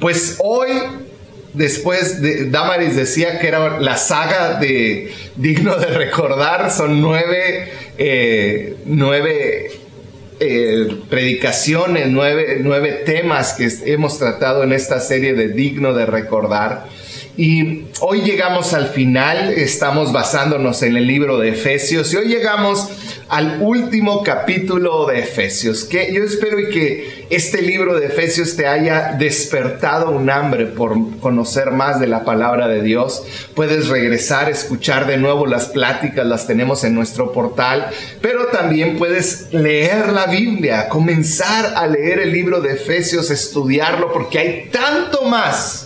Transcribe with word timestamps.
Pues 0.00 0.36
hoy, 0.40 0.70
después 1.54 2.20
de 2.20 2.50
Damaris 2.50 2.96
decía 2.96 3.38
que 3.38 3.48
era 3.48 3.80
la 3.80 3.96
saga 3.96 4.58
de 4.60 5.12
digno 5.36 5.76
de 5.76 5.86
recordar, 5.86 6.70
son 6.70 7.00
nueve, 7.00 7.72
eh, 7.98 8.76
nueve 8.84 9.70
eh, 10.38 10.88
predicaciones, 11.08 12.08
nueve, 12.08 12.58
nueve 12.60 13.02
temas 13.06 13.54
que 13.54 13.68
hemos 13.90 14.18
tratado 14.18 14.62
en 14.64 14.72
esta 14.72 15.00
serie 15.00 15.32
de 15.32 15.48
digno 15.48 15.94
de 15.94 16.04
recordar. 16.04 16.84
Y 17.38 17.84
hoy 18.00 18.22
llegamos 18.22 18.72
al 18.72 18.88
final, 18.88 19.50
estamos 19.50 20.12
basándonos 20.12 20.82
en 20.82 20.96
el 20.96 21.06
libro 21.06 21.38
de 21.38 21.50
Efesios 21.50 22.12
y 22.12 22.16
hoy 22.16 22.28
llegamos 22.28 22.88
al 23.28 23.60
último 23.60 24.22
capítulo 24.22 25.06
de 25.06 25.20
Efesios, 25.20 25.84
que 25.84 26.12
yo 26.12 26.22
espero 26.22 26.60
y 26.60 26.70
que 26.70 27.26
este 27.28 27.60
libro 27.60 27.98
de 27.98 28.06
Efesios 28.06 28.54
te 28.54 28.66
haya 28.66 29.16
despertado 29.18 30.10
un 30.10 30.30
hambre 30.30 30.66
por 30.66 30.94
conocer 31.18 31.72
más 31.72 31.98
de 31.98 32.06
la 32.06 32.24
palabra 32.24 32.68
de 32.68 32.82
Dios. 32.82 33.24
Puedes 33.54 33.88
regresar, 33.88 34.48
escuchar 34.48 35.06
de 35.06 35.16
nuevo 35.16 35.46
las 35.46 35.66
pláticas, 35.66 36.24
las 36.24 36.46
tenemos 36.46 36.84
en 36.84 36.94
nuestro 36.94 37.32
portal, 37.32 37.88
pero 38.20 38.46
también 38.46 38.96
puedes 38.96 39.52
leer 39.52 40.12
la 40.12 40.26
Biblia, 40.26 40.88
comenzar 40.88 41.74
a 41.76 41.86
leer 41.88 42.20
el 42.20 42.32
libro 42.32 42.60
de 42.60 42.74
Efesios, 42.74 43.30
estudiarlo, 43.30 44.12
porque 44.12 44.38
hay 44.38 44.68
tanto 44.70 45.22
más 45.22 45.85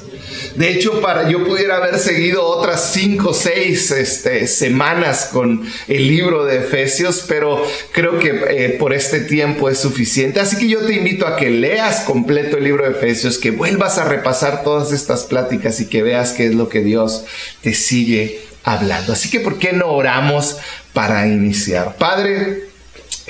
de 0.54 0.70
hecho, 0.70 1.00
para 1.00 1.28
yo 1.28 1.44
pudiera 1.44 1.76
haber 1.76 1.98
seguido 1.98 2.44
otras 2.44 2.92
cinco 2.92 3.30
o 3.30 3.34
seis 3.34 3.90
este, 3.90 4.46
semanas 4.46 5.30
con 5.32 5.64
el 5.88 6.08
libro 6.08 6.44
de 6.44 6.58
Efesios, 6.58 7.24
pero 7.26 7.64
creo 7.92 8.18
que 8.18 8.42
eh, 8.48 8.76
por 8.78 8.92
este 8.92 9.20
tiempo 9.20 9.68
es 9.68 9.78
suficiente. 9.78 10.40
Así 10.40 10.56
que 10.56 10.68
yo 10.68 10.80
te 10.80 10.94
invito 10.94 11.26
a 11.26 11.36
que 11.36 11.50
leas 11.50 12.00
completo 12.00 12.56
el 12.56 12.64
libro 12.64 12.84
de 12.84 12.90
Efesios, 12.90 13.38
que 13.38 13.50
vuelvas 13.50 13.98
a 13.98 14.04
repasar 14.04 14.62
todas 14.62 14.92
estas 14.92 15.24
pláticas 15.24 15.80
y 15.80 15.86
que 15.86 16.02
veas 16.02 16.32
qué 16.32 16.46
es 16.46 16.54
lo 16.54 16.68
que 16.68 16.80
Dios 16.80 17.24
te 17.62 17.74
sigue 17.74 18.40
hablando. 18.64 19.12
Así 19.12 19.30
que, 19.30 19.40
¿por 19.40 19.58
qué 19.58 19.72
no 19.72 19.86
oramos 19.86 20.56
para 20.92 21.26
iniciar? 21.26 21.96
Padre, 21.96 22.64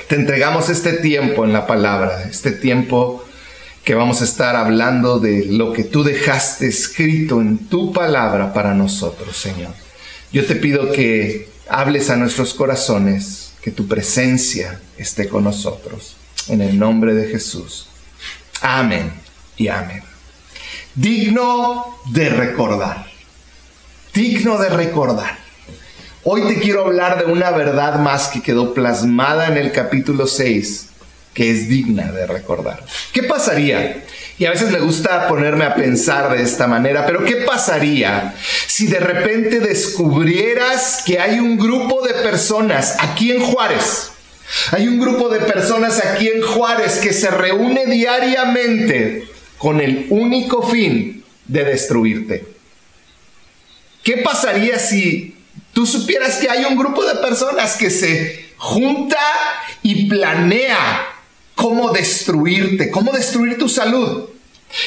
te 0.07 0.15
entregamos 0.15 0.69
este 0.69 0.93
tiempo 0.93 1.45
en 1.45 1.53
la 1.53 1.67
palabra, 1.67 2.23
este 2.29 2.51
tiempo 2.51 3.25
que 3.83 3.95
vamos 3.95 4.21
a 4.21 4.25
estar 4.25 4.55
hablando 4.55 5.19
de 5.19 5.45
lo 5.45 5.73
que 5.73 5.83
tú 5.83 6.03
dejaste 6.03 6.67
escrito 6.67 7.41
en 7.41 7.67
tu 7.67 7.91
palabra 7.91 8.53
para 8.53 8.73
nosotros, 8.73 9.35
Señor. 9.35 9.73
Yo 10.31 10.45
te 10.45 10.55
pido 10.55 10.91
que 10.91 11.49
hables 11.67 12.09
a 12.09 12.15
nuestros 12.15 12.53
corazones, 12.53 13.53
que 13.61 13.71
tu 13.71 13.87
presencia 13.87 14.79
esté 14.97 15.27
con 15.27 15.43
nosotros. 15.43 16.15
En 16.47 16.61
el 16.61 16.77
nombre 16.77 17.13
de 17.13 17.27
Jesús. 17.27 17.87
Amén 18.61 19.11
y 19.57 19.67
amén. 19.67 20.03
Digno 20.93 21.97
de 22.11 22.29
recordar. 22.29 23.07
Digno 24.13 24.57
de 24.57 24.69
recordar. 24.69 25.39
Hoy 26.23 26.43
te 26.47 26.59
quiero 26.59 26.85
hablar 26.85 27.25
de 27.25 27.31
una 27.31 27.49
verdad 27.49 27.99
más 27.99 28.27
que 28.27 28.43
quedó 28.43 28.75
plasmada 28.75 29.47
en 29.47 29.57
el 29.57 29.71
capítulo 29.71 30.27
6 30.27 30.90
que 31.33 31.51
es 31.51 31.67
digna 31.67 32.11
de 32.11 32.27
recordar. 32.27 32.85
¿Qué 33.13 33.23
pasaría? 33.23 34.03
Y 34.37 34.45
a 34.45 34.51
veces 34.51 34.71
me 34.71 34.79
gusta 34.79 35.27
ponerme 35.27 35.65
a 35.65 35.75
pensar 35.75 36.35
de 36.35 36.41
esta 36.41 36.67
manera, 36.67 37.05
pero 37.05 37.23
¿qué 37.23 37.37
pasaría 37.37 38.33
si 38.67 38.87
de 38.87 38.99
repente 38.99 39.59
descubrieras 39.59 41.03
que 41.05 41.19
hay 41.19 41.39
un 41.39 41.57
grupo 41.57 42.01
de 42.01 42.15
personas 42.15 42.95
aquí 42.99 43.31
en 43.31 43.41
Juárez? 43.41 44.09
Hay 44.71 44.87
un 44.87 44.99
grupo 44.99 45.29
de 45.29 45.39
personas 45.39 46.03
aquí 46.03 46.27
en 46.27 46.41
Juárez 46.41 46.97
que 46.99 47.13
se 47.13 47.29
reúne 47.29 47.85
diariamente 47.85 49.27
con 49.57 49.79
el 49.79 50.07
único 50.09 50.67
fin 50.67 51.23
de 51.45 51.63
destruirte. 51.63 52.45
¿Qué 54.03 54.17
pasaría 54.17 54.79
si 54.79 55.35
tú 55.73 55.85
supieras 55.85 56.37
que 56.37 56.49
hay 56.49 56.65
un 56.65 56.75
grupo 56.75 57.05
de 57.05 57.15
personas 57.15 57.77
que 57.77 57.89
se 57.89 58.49
junta 58.57 59.19
y 59.83 60.09
planea 60.09 61.07
cómo 61.55 61.91
destruirte, 61.91 62.89
cómo 62.89 63.11
destruir 63.11 63.57
tu 63.57 63.69
salud. 63.69 64.29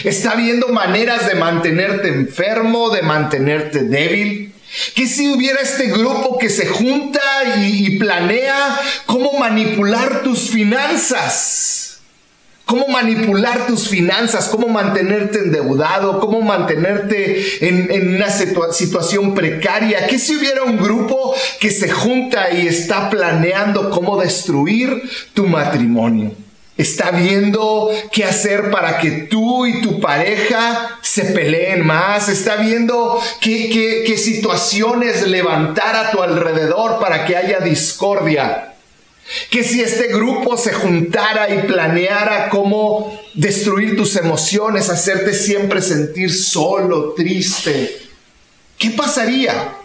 Está 0.03 0.35
viendo 0.35 0.69
maneras 0.69 1.27
de 1.27 1.35
mantenerte 1.35 2.09
enfermo, 2.09 2.91
de 2.91 3.03
mantenerte 3.03 3.85
débil. 3.85 4.53
Que 4.95 5.07
si 5.07 5.29
hubiera 5.29 5.61
este 5.61 5.87
grupo 5.87 6.39
que 6.39 6.51
se 6.51 6.67
junta 6.67 7.21
y, 7.59 7.97
planea 7.99 8.81
cómo 9.07 9.33
manipular 9.39 10.23
tus 10.23 10.51
finanzas? 10.51 11.81
cómo 12.65 12.89
manipular 12.89 13.67
tus 13.67 13.89
finanzas, 13.89 14.49
cómo 14.49 14.69
mantenerte 14.69 15.39
endeudado, 15.39 16.19
cómo 16.19 16.41
mantenerte 16.41 17.69
en, 17.69 17.91
en, 17.91 18.15
una 18.15 18.31
situación 18.31 19.35
precaria. 19.35 20.07
¿Qué 20.07 20.19
si 20.19 20.35
hubiera 20.35 20.63
un 20.63 20.79
grupo 20.79 21.35
que 21.61 21.71
se 21.71 21.91
junta 21.91 22.51
y 22.53 22.67
está 22.67 23.11
planeando 23.11 23.91
cómo 23.91 24.19
destruir 24.19 25.03
tu 25.35 25.47
matrimonio? 25.47 26.33
Está 26.77 27.12
viendo 27.12 27.89
qué 28.11 28.25
hacer 28.25 28.71
para 28.73 28.99
que 28.99 29.11
tú 29.11 29.65
y 29.65 29.81
tu 29.81 30.01
pareja 30.01 30.99
se 31.03 31.27
peleen 31.27 31.87
más. 31.87 32.29
Está 32.29 32.57
viendo 32.57 33.21
qué, 33.41 34.03
qué, 34.05 34.19
situaciones 34.19 35.29
levantar 35.29 35.95
a 35.95 36.11
tu 36.11 36.21
alrededor 36.21 36.99
para 36.99 37.27
que 37.27 37.37
haya 37.37 37.61
discordia. 37.61 38.75
Que 39.51 39.63
si 39.63 39.83
este 39.83 40.09
grupo 40.09 40.57
se 40.57 40.73
juntara 40.73 41.49
y 41.55 41.63
planeara 41.63 42.49
cómo 42.51 43.21
destruir 43.34 43.97
tus 43.97 44.17
emociones, 44.17 44.91
hacerte 44.91 45.33
siempre 45.33 45.81
sentir 45.81 46.33
solo, 46.33 47.15
triste, 47.15 47.97
¿qué 48.77 48.91
pasaría 48.91 49.77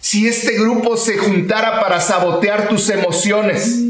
si 0.00 0.26
este 0.26 0.54
grupo 0.54 0.96
se 0.96 1.18
juntara 1.18 1.80
para 1.82 2.00
sabotear 2.00 2.68
tus 2.68 2.88
emociones? 2.88 3.80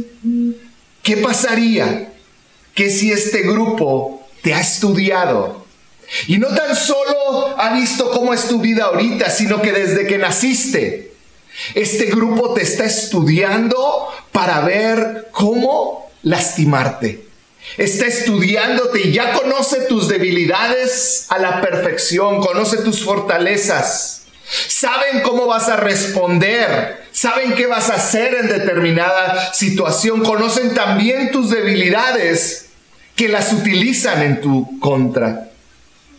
¿Qué 1.03 1.16
pasaría 1.16 2.09
que 2.75 2.91
si 2.91 3.12
este 3.12 3.42
grupo 3.42 4.26
te 4.42 4.54
ha 4.54 4.60
estudiado 4.60 5.66
y 6.26 6.38
no 6.38 6.48
tan 6.48 6.75
solo 6.75 7.54
ha 7.58 7.72
visto 7.75 8.10
cómo 8.10 8.34
es 8.34 8.48
tu 8.48 8.60
vida 8.60 8.84
ahorita, 8.84 9.31
sino 9.31 9.62
que 9.62 9.72
desde 9.72 10.06
que 10.06 10.19
naciste, 10.19 11.12
este 11.75 12.06
grupo 12.06 12.54
te 12.54 12.62
está 12.62 12.84
estudiando 12.84 14.09
para 14.32 14.60
ver 14.60 15.28
cómo 15.30 16.10
lastimarte. 16.22 17.26
Está 17.76 18.06
estudiándote 18.06 19.00
y 19.00 19.12
ya 19.12 19.32
conoce 19.32 19.82
tus 19.82 20.09
debilidades 20.09 21.26
a 21.28 21.38
la 21.38 21.60
perfección, 21.60 22.41
conoce 22.41 22.78
tus 22.78 23.04
fortalezas. 23.04 24.19
Saben 24.69 25.22
cómo 25.22 25.47
vas 25.47 25.69
a 25.69 25.77
responder, 25.77 27.05
saben 27.12 27.55
qué 27.55 27.66
vas 27.66 27.88
a 27.91 27.94
hacer 27.94 28.34
en 28.34 28.49
determinada 28.49 29.53
situación, 29.55 30.22
conocen 30.25 30.75
también 30.75 31.31
tus 31.31 31.50
debilidades 31.50 32.66
que 33.15 33.28
las 33.28 33.53
utilizan 33.53 34.22
en 34.22 34.41
tu 34.41 34.81
contra. 34.81 35.50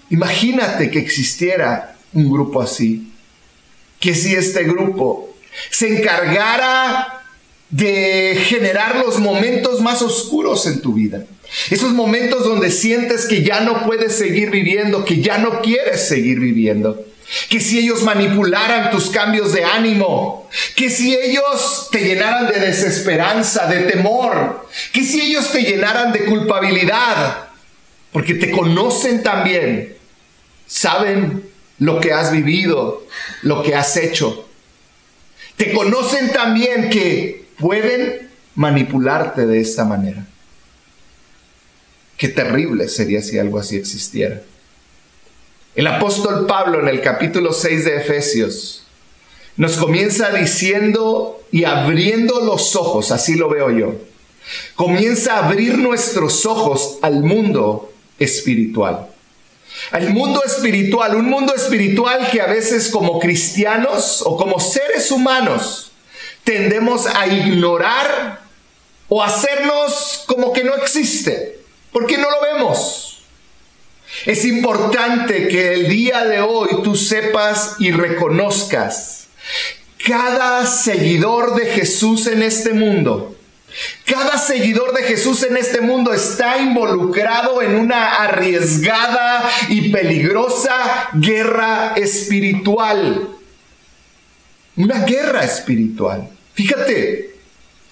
Imagínate 0.10 0.90
que 0.90 1.00
existiera 1.00 1.96
un 2.14 2.32
grupo 2.32 2.62
así, 2.62 3.12
que 4.00 4.14
si 4.14 4.34
este 4.36 4.64
grupo 4.64 5.36
se 5.70 5.98
encargara 5.98 7.22
de 7.70 8.38
generar 8.46 8.98
los 8.98 9.20
momentos 9.20 9.82
más 9.82 10.02
oscuros 10.02 10.68
en 10.68 10.82
tu 10.82 10.94
vida. 10.94 11.26
Esos 11.70 11.92
momentos 11.92 12.44
donde 12.44 12.70
sientes 12.70 13.26
que 13.26 13.44
ya 13.44 13.62
no 13.62 13.86
puedes 13.86 14.16
seguir 14.16 14.52
viviendo, 14.52 15.04
que 15.06 15.22
ya 15.22 15.38
no 15.38 15.62
quieres 15.62 16.08
seguir 16.08 16.40
viviendo. 16.40 17.06
Que 17.50 17.60
si 17.60 17.80
ellos 17.80 18.04
manipularan 18.04 18.92
tus 18.92 19.10
cambios 19.10 19.54
de 19.54 19.64
ánimo, 19.64 20.50
que 20.76 20.90
si 20.90 21.16
ellos 21.16 21.88
te 21.92 22.00
llenaran 22.00 22.48
de 22.48 22.60
desesperanza, 22.60 23.68
de 23.68 23.82
temor, 23.82 24.68
que 24.92 25.04
si 25.04 25.22
ellos 25.22 25.52
te 25.52 25.64
llenaran 25.64 26.12
de 26.12 26.26
culpabilidad, 26.26 27.50
porque 28.12 28.34
te 28.34 28.52
conocen 28.52 29.24
también, 29.24 29.96
saben 30.68 31.50
lo 31.80 32.00
que 32.00 32.14
has 32.14 32.32
vivido, 32.32 33.06
lo 33.42 33.64
que 33.64 33.76
has 33.76 33.96
hecho. 33.98 34.48
Te 35.56 35.72
conocen 35.72 36.32
también 36.32 36.90
que 36.90 37.46
pueden 37.58 38.30
manipularte 38.56 39.46
de 39.46 39.62
esta 39.62 39.86
manera. 39.86 40.26
Qué 42.18 42.28
terrible 42.28 42.88
sería 42.88 43.22
si 43.22 43.40
algo 43.40 43.58
así 43.58 43.78
existiera. 43.78 44.42
El 45.74 45.88
apóstol 45.88 46.48
Pablo 46.48 46.82
en 46.82 46.90
el 46.90 47.00
capítulo 47.00 47.54
6 47.54 47.86
de 47.86 47.96
Efesios 47.96 48.84
nos 49.56 49.78
comienza 49.78 50.30
diciendo 50.32 51.42
y 51.50 51.64
abriendo 51.64 52.42
los 52.42 52.76
ojos, 52.76 53.12
así 53.12 53.36
lo 53.36 53.48
veo 53.48 53.72
yo. 53.72 53.94
Comienza 54.76 55.36
a 55.36 55.46
abrir 55.46 55.78
nuestros 55.78 56.46
ojos 56.46 56.98
al 57.02 57.24
mundo 57.24 57.94
espiritual. 58.20 59.08
Al 59.92 60.10
mundo 60.10 60.44
espiritual, 60.44 61.16
un 61.16 61.30
mundo 61.30 61.56
espiritual 61.56 62.30
que 62.30 62.42
a 62.42 62.48
veces 62.48 62.90
como 62.90 63.18
cristianos 63.20 64.22
o 64.26 64.36
como 64.36 64.60
seres 64.60 65.10
humanos 65.10 65.94
tendemos 66.44 67.08
a 67.08 67.28
ignorar 67.28 68.42
o 69.08 69.24
hacernos 69.24 70.24
como 70.28 70.52
que 70.52 70.66
no 70.66 70.76
existe, 70.76 71.62
porque 71.94 72.18
no 72.18 72.30
lo 72.30 72.42
vemos. 72.42 73.11
Es 74.26 74.46
importante 74.46 75.48
que 75.48 75.74
el 75.74 75.88
día 75.88 76.26
de 76.26 76.42
hoy 76.42 76.70
tú 76.84 76.96
sepas 76.96 77.76
y 77.80 77.92
reconozcas 77.92 79.28
cada 80.06 80.66
seguidor 80.66 81.56
de 81.56 81.68
Jesús 81.68 82.28
en 82.28 82.44
este 82.44 82.74
mundo. 82.74 83.36
Cada 84.06 84.38
seguidor 84.38 84.94
de 84.94 85.04
Jesús 85.04 85.44
en 85.44 85.56
este 85.56 85.80
mundo 85.82 86.14
está 86.14 86.58
involucrado 86.58 87.62
en 87.62 87.76
una 87.76 88.16
arriesgada 88.24 89.50
y 89.70 89.90
peligrosa 89.90 91.10
guerra 91.14 91.94
espiritual. 91.96 93.30
Una 94.76 95.06
guerra 95.06 95.44
espiritual. 95.44 96.30
Fíjate, 96.54 97.36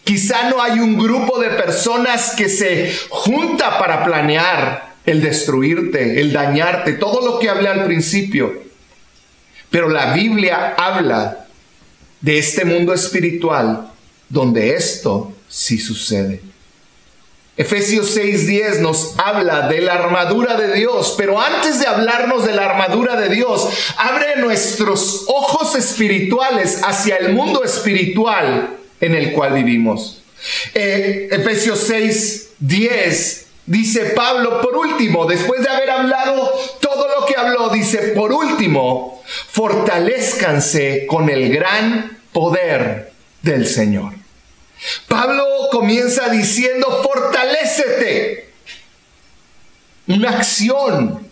quizá 0.04 0.50
no 0.50 0.62
hay 0.62 0.80
un 0.80 0.98
grupo 0.98 1.40
de 1.40 1.50
personas 1.52 2.32
que 2.36 2.50
se 2.50 2.94
junta 3.10 3.78
para 3.80 4.04
planear 4.04 4.89
el 5.10 5.22
destruirte, 5.22 6.22
el 6.22 6.32
dañarte, 6.32 6.94
todo 6.94 7.26
lo 7.26 7.40
que 7.40 7.50
hablé 7.50 7.70
al 7.70 7.86
principio. 7.86 8.64
Pero 9.70 9.90
la 9.90 10.14
Biblia 10.14 10.76
habla 10.78 11.48
de 12.22 12.38
este 12.38 12.66
mundo 12.66 12.94
espiritual 12.94 13.92
donde 14.30 14.76
esto 14.76 15.34
sí 15.48 15.78
sucede. 15.78 16.42
Efesios 17.58 18.16
6:10 18.16 18.80
nos 18.80 19.16
habla 19.18 19.68
de 19.68 19.82
la 19.82 19.96
armadura 19.96 20.56
de 20.56 20.74
Dios, 20.74 21.16
pero 21.18 21.42
antes 21.42 21.80
de 21.80 21.88
hablarnos 21.88 22.46
de 22.46 22.54
la 22.54 22.66
armadura 22.66 23.20
de 23.20 23.30
Dios, 23.30 23.68
abre 23.98 24.38
nuestros 24.38 25.26
ojos 25.28 25.76
espirituales 25.76 26.82
hacia 26.84 27.18
el 27.18 27.34
mundo 27.34 27.64
espiritual 27.64 28.78
en 29.02 29.14
el 29.14 29.34
cual 29.34 29.54
vivimos. 29.54 30.22
Eh, 30.74 31.28
Efesios 31.32 31.90
6:10 31.90 33.49
dice 33.70 34.14
Pablo, 34.16 34.62
por 34.62 34.76
último, 34.76 35.26
después 35.26 35.62
de 35.62 35.70
haber 35.70 35.92
hablado 35.92 36.52
todo 36.82 37.08
lo 37.08 37.26
que 37.26 37.36
habló, 37.38 37.70
dice, 37.70 38.00
por 38.10 38.34
último, 38.34 39.22
fortalezcanse 39.52 41.06
con 41.08 41.30
el 41.30 41.54
gran 41.54 42.18
poder 42.34 43.12
del 43.44 43.68
Señor. 43.68 44.14
Pablo 45.08 45.46
comienza 45.72 46.30
diciendo, 46.30 47.02
fortalécete. 47.04 48.50
Una 50.08 50.32
acción 50.32 51.28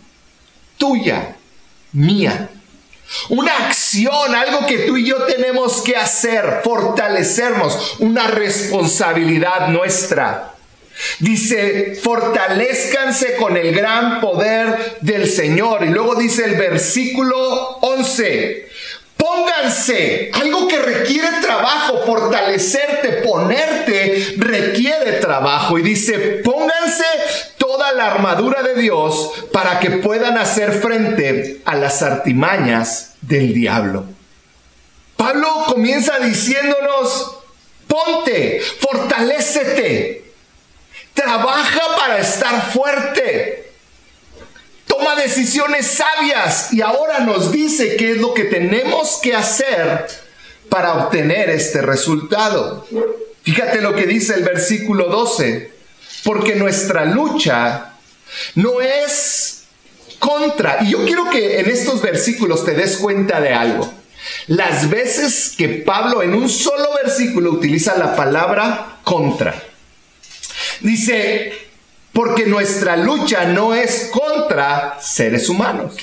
tuya, 0.76 1.36
mía. 1.92 2.50
Una 3.30 3.66
acción, 3.66 4.34
algo 4.34 4.64
que 4.66 4.80
tú 4.80 4.96
y 4.96 5.06
yo 5.06 5.24
tenemos 5.24 5.80
que 5.80 5.96
hacer, 5.96 6.60
fortalecernos, 6.62 7.96
una 7.98 8.28
responsabilidad 8.28 9.68
nuestra. 9.68 10.54
Dice, 11.20 11.94
fortalezcanse 12.02 13.36
con 13.36 13.56
el 13.56 13.74
gran 13.74 14.20
poder 14.20 14.98
del 15.00 15.28
Señor. 15.28 15.84
Y 15.84 15.88
luego 15.88 16.14
dice 16.14 16.44
el 16.44 16.56
versículo 16.56 17.78
11, 17.80 18.68
Pónganse, 19.18 20.30
algo 20.32 20.68
que 20.68 20.78
requiere 20.78 21.28
trabajo, 21.42 22.04
fortalecerte, 22.06 23.24
ponerte, 23.24 24.36
requiere 24.36 25.14
trabajo. 25.14 25.76
Y 25.76 25.82
dice, 25.82 26.40
pónganse 26.44 27.04
toda 27.58 27.92
la 27.92 28.12
armadura 28.12 28.62
de 28.62 28.80
Dios 28.80 29.32
para 29.52 29.80
que 29.80 29.90
puedan 29.90 30.38
hacer 30.38 30.72
frente 30.72 31.60
a 31.64 31.74
las 31.74 32.00
artimañas 32.02 33.14
del 33.20 33.52
diablo. 33.54 34.04
Pablo 35.16 35.64
comienza 35.66 36.20
diciéndonos, 36.20 37.38
ponte, 37.88 38.60
fortalécete, 38.78 40.27
trabaja 41.18 41.80
para 41.96 42.18
estar 42.18 42.70
fuerte 42.72 43.68
toma 44.86 45.14
decisiones 45.16 45.86
sabias 45.86 46.72
y 46.72 46.80
ahora 46.80 47.20
nos 47.20 47.52
dice 47.52 47.96
qué 47.96 48.12
es 48.12 48.18
lo 48.18 48.34
que 48.34 48.44
tenemos 48.44 49.18
que 49.22 49.34
hacer 49.34 50.06
para 50.68 50.94
obtener 50.94 51.50
este 51.50 51.82
resultado. 51.82 52.86
Fíjate 53.42 53.80
lo 53.80 53.94
que 53.94 54.06
dice 54.06 54.34
el 54.34 54.44
versículo 54.44 55.08
12, 55.08 55.70
porque 56.24 56.56
nuestra 56.56 57.04
lucha 57.04 57.94
no 58.54 58.80
es 58.80 59.64
contra, 60.18 60.78
y 60.82 60.90
yo 60.90 61.04
quiero 61.04 61.30
que 61.30 61.60
en 61.60 61.70
estos 61.70 62.02
versículos 62.02 62.64
te 62.64 62.72
des 62.72 62.96
cuenta 62.96 63.40
de 63.40 63.54
algo. 63.54 63.92
Las 64.48 64.90
veces 64.90 65.54
que 65.56 65.68
Pablo 65.68 66.22
en 66.22 66.34
un 66.34 66.48
solo 66.48 66.88
versículo 67.02 67.52
utiliza 67.52 67.96
la 67.96 68.16
palabra 68.16 68.98
contra, 69.04 69.62
dice, 70.80 71.52
porque 72.12 72.46
nuestra 72.46 72.96
lucha 72.96 73.44
no 73.46 73.74
es 73.74 74.10
contra 74.12 74.98
seres 75.00 75.48
humanos, 75.48 75.94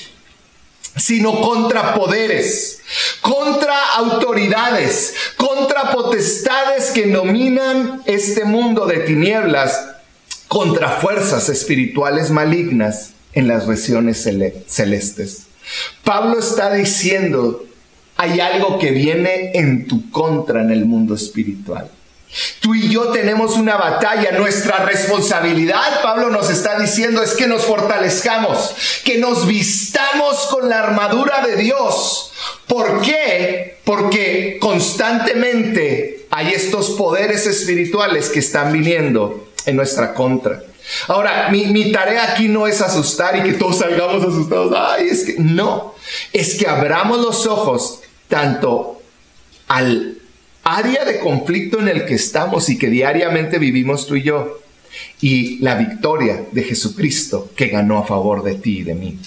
sino 0.95 1.42
contra 1.42 1.94
poderes, 1.94 2.80
contra 3.22 3.95
autoridades, 3.95 5.13
contra 5.36 5.92
potestades 5.92 6.92
que 6.92 7.07
dominan 7.07 8.01
este 8.06 8.45
mundo 8.45 8.86
de 8.86 9.00
tinieblas, 9.00 9.88
contra 10.48 11.00
fuerzas 11.00 11.50
espirituales 11.50 12.31
malignas 12.31 13.12
en 13.33 13.48
las 13.48 13.68
regiones 13.68 14.27
celestes. 14.68 15.48
Pablo 16.04 16.39
está 16.39 16.74
diciendo, 16.74 17.66
hay 18.16 18.39
algo 18.39 18.80
que 18.80 18.92
viene 18.92 19.51
en 19.56 19.88
tu 19.88 20.10
contra 20.12 20.62
en 20.62 20.72
el 20.72 20.86
mundo 20.86 21.16
espiritual. 21.16 21.89
Tú 22.59 22.75
y 22.75 22.89
yo 22.89 23.09
tenemos 23.09 23.55
una 23.55 23.77
batalla. 23.77 24.31
Nuestra 24.31 24.79
responsabilidad, 24.85 26.01
Pablo 26.01 26.29
nos 26.29 26.49
está 26.49 26.79
diciendo, 26.79 27.21
es 27.23 27.33
que 27.33 27.47
nos 27.47 27.63
fortalezcamos, 27.63 28.75
que 29.03 29.17
nos 29.17 29.47
vistamos 29.47 30.47
con 30.47 30.69
la 30.69 30.79
armadura 30.79 31.45
de 31.45 31.55
Dios. 31.55 32.31
¿Por 32.67 33.01
qué? 33.01 33.79
Porque 33.83 34.57
constantemente 34.59 36.25
hay 36.29 36.53
estos 36.53 36.91
poderes 36.91 37.47
espirituales 37.47 38.29
que 38.29 38.39
están 38.39 38.73
viniendo 38.73 39.47
en 39.65 39.75
nuestra 39.75 40.13
contra. 40.13 40.61
Ahora, 41.07 41.49
mi, 41.49 41.65
mi, 41.65 41.91
tarea 41.91 42.31
aquí 42.31 42.47
no 42.47 42.67
es 42.67 42.81
asustar 42.81 43.38
y 43.38 43.43
que 43.43 43.53
todos 43.53 43.79
salgamos 43.79 44.23
asustados. 44.23 44.73
Ay, 44.75 45.07
es 45.09 45.23
que 45.23 45.35
no. 45.39 45.95
Es 46.31 46.55
que 46.55 46.67
abramos 46.67 47.19
los 47.19 47.47
ojos 47.47 48.01
tanto 48.27 49.01
al 49.67 50.14
área 50.65 51.06
de 51.06 51.19
conflicto 51.19 51.79
en 51.79 51.88
el 51.88 52.06
que 52.06 52.15
estamos 52.15 52.69
y 52.69 52.77
que 52.77 52.89
diariamente 52.89 53.59
vivimos 53.59 54.07
tú 54.07 54.15
y 54.15 54.23
yo, 54.23 54.59
y 55.21 55.59
la 55.59 55.75
victoria 55.75 56.44
de 56.51 56.63
Jesucristo 56.63 57.51
que 57.56 57.67
ganó 57.67 58.00
a 58.00 58.06
favor 58.06 58.44
de 58.44 58.56
ti 58.56 58.79
y 58.79 58.83
de 58.83 58.95
mí. 58.95 59.19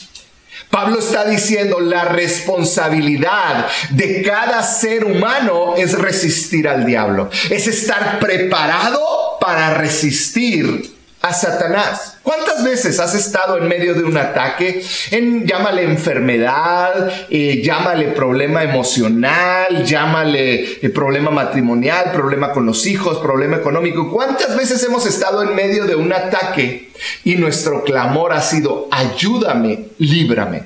Pablo 0.68 0.98
está 0.98 1.24
diciendo, 1.24 1.80
la 1.80 2.04
responsabilidad 2.04 3.68
de 3.90 4.22
cada 4.22 4.62
ser 4.62 5.04
humano 5.04 5.76
es 5.76 5.96
resistir 5.96 6.68
al 6.68 6.84
diablo, 6.84 7.30
es 7.48 7.68
estar 7.68 8.18
preparado 8.18 9.00
para 9.40 9.74
resistir 9.74 10.97
a 11.28 11.34
Satanás. 11.34 12.16
¿Cuántas 12.22 12.64
veces 12.64 12.98
has 13.00 13.14
estado 13.14 13.58
en 13.58 13.68
medio 13.68 13.94
de 13.94 14.02
un 14.02 14.16
ataque? 14.16 14.82
En, 15.10 15.46
llámale 15.46 15.82
enfermedad, 15.82 17.10
eh, 17.28 17.60
llámale 17.62 18.08
problema 18.08 18.62
emocional, 18.62 19.84
llámale 19.84 20.78
eh, 20.84 20.90
problema 20.90 21.30
matrimonial, 21.30 22.12
problema 22.12 22.52
con 22.52 22.64
los 22.66 22.86
hijos, 22.86 23.18
problema 23.18 23.56
económico. 23.56 24.10
¿Cuántas 24.10 24.56
veces 24.56 24.82
hemos 24.84 25.06
estado 25.06 25.42
en 25.42 25.54
medio 25.54 25.84
de 25.84 25.96
un 25.96 26.12
ataque 26.12 26.90
y 27.24 27.36
nuestro 27.36 27.84
clamor 27.84 28.32
ha 28.32 28.40
sido, 28.40 28.88
ayúdame, 28.90 29.88
líbrame? 29.98 30.62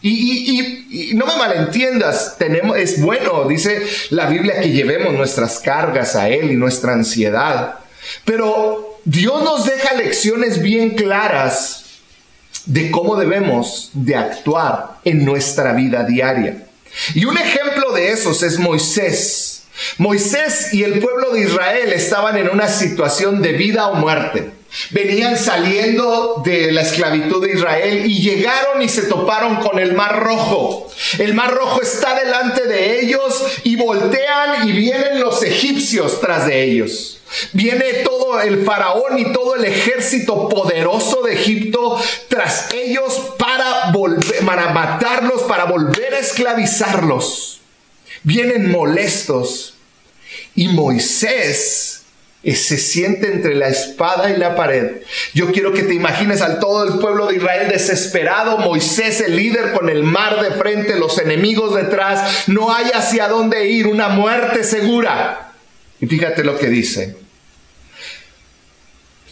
Y, 0.00 1.10
y, 1.10 1.14
no 1.16 1.26
me 1.26 1.36
malentiendas, 1.36 2.36
tenemos, 2.38 2.78
es 2.78 3.00
bueno, 3.02 3.46
dice 3.48 3.82
la 4.10 4.26
Biblia, 4.26 4.60
que 4.60 4.70
llevemos 4.70 5.12
nuestras 5.12 5.58
cargas 5.58 6.14
a 6.14 6.28
Él 6.28 6.52
y 6.52 6.56
nuestra 6.56 6.92
ansiedad. 6.92 7.80
Pero 8.24 8.87
Dios 9.04 9.42
nos 9.42 9.64
deja 9.64 9.94
lecciones 9.94 10.62
bien 10.62 10.90
claras 10.90 11.84
de 12.66 12.90
cómo 12.90 13.16
debemos 13.16 13.90
de 13.94 14.16
actuar 14.16 14.98
en 15.04 15.24
nuestra 15.24 15.72
vida 15.72 16.04
diaria. 16.04 16.66
Y 17.14 17.24
un 17.24 17.38
ejemplo 17.38 17.92
de 17.92 18.12
esos 18.12 18.42
es 18.42 18.58
Moisés. 18.58 19.62
Moisés 19.96 20.74
y 20.74 20.82
el 20.82 20.98
pueblo 20.98 21.32
de 21.32 21.42
Israel 21.42 21.92
estaban 21.92 22.36
en 22.36 22.48
una 22.48 22.68
situación 22.68 23.40
de 23.42 23.52
vida 23.52 23.88
o 23.88 23.94
muerte. 23.94 24.57
Venían 24.90 25.36
saliendo 25.36 26.40
de 26.44 26.72
la 26.72 26.82
esclavitud 26.82 27.44
de 27.44 27.52
Israel 27.52 28.06
y 28.06 28.20
llegaron 28.22 28.80
y 28.80 28.88
se 28.88 29.02
toparon 29.02 29.56
con 29.56 29.78
el 29.78 29.92
mar 29.92 30.20
rojo. 30.20 30.90
El 31.18 31.34
mar 31.34 31.52
rojo 31.52 31.82
está 31.82 32.14
delante 32.14 32.66
de 32.66 33.00
ellos 33.00 33.42
y 33.64 33.76
voltean 33.76 34.68
y 34.68 34.72
vienen 34.72 35.20
los 35.20 35.42
egipcios 35.42 36.20
tras 36.20 36.46
de 36.46 36.62
ellos. 36.62 37.20
Viene 37.52 37.92
todo 38.04 38.40
el 38.40 38.64
faraón 38.64 39.18
y 39.18 39.32
todo 39.32 39.56
el 39.56 39.64
ejército 39.64 40.48
poderoso 40.48 41.22
de 41.22 41.34
Egipto 41.34 42.00
tras 42.28 42.72
ellos 42.72 43.34
para, 43.36 43.90
volver, 43.92 44.44
para 44.46 44.72
matarlos, 44.72 45.42
para 45.42 45.64
volver 45.64 46.14
a 46.14 46.20
esclavizarlos. 46.20 47.60
Vienen 48.22 48.70
molestos. 48.70 49.74
Y 50.54 50.68
Moisés 50.68 51.97
se 52.44 52.78
siente 52.78 53.32
entre 53.32 53.54
la 53.54 53.68
espada 53.68 54.30
y 54.30 54.36
la 54.36 54.54
pared. 54.54 55.02
Yo 55.34 55.50
quiero 55.50 55.72
que 55.72 55.82
te 55.82 55.94
imagines 55.94 56.40
al 56.40 56.60
todo 56.60 56.84
el 56.84 56.98
pueblo 57.00 57.26
de 57.26 57.36
Israel 57.36 57.68
desesperado, 57.68 58.58
Moisés 58.58 59.20
el 59.20 59.36
líder 59.36 59.72
con 59.72 59.88
el 59.88 60.04
mar 60.04 60.42
de 60.42 60.52
frente, 60.52 60.98
los 60.98 61.18
enemigos 61.18 61.74
detrás, 61.74 62.48
no 62.48 62.72
hay 62.72 62.90
hacia 62.94 63.28
dónde 63.28 63.68
ir, 63.68 63.86
una 63.86 64.08
muerte 64.08 64.62
segura. 64.64 65.52
Y 66.00 66.06
fíjate 66.06 66.44
lo 66.44 66.56
que 66.58 66.68
dice. 66.68 67.16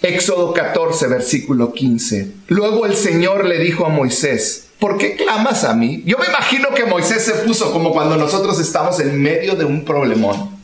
Éxodo 0.02 0.52
14, 0.52 1.06
versículo 1.06 1.72
15. 1.72 2.28
Luego 2.48 2.86
el 2.86 2.96
Señor 2.96 3.44
le 3.46 3.58
dijo 3.58 3.86
a 3.86 3.88
Moisés, 3.88 4.66
¿por 4.78 4.98
qué 4.98 5.16
clamas 5.16 5.64
a 5.64 5.74
mí? 5.74 6.02
Yo 6.04 6.18
me 6.18 6.26
imagino 6.26 6.70
que 6.74 6.84
Moisés 6.84 7.24
se 7.24 7.32
puso 7.34 7.72
como 7.72 7.92
cuando 7.92 8.16
nosotros 8.16 8.60
estamos 8.60 9.00
en 9.00 9.20
medio 9.20 9.54
de 9.54 9.64
un 9.64 9.84
problemón. 9.84 10.56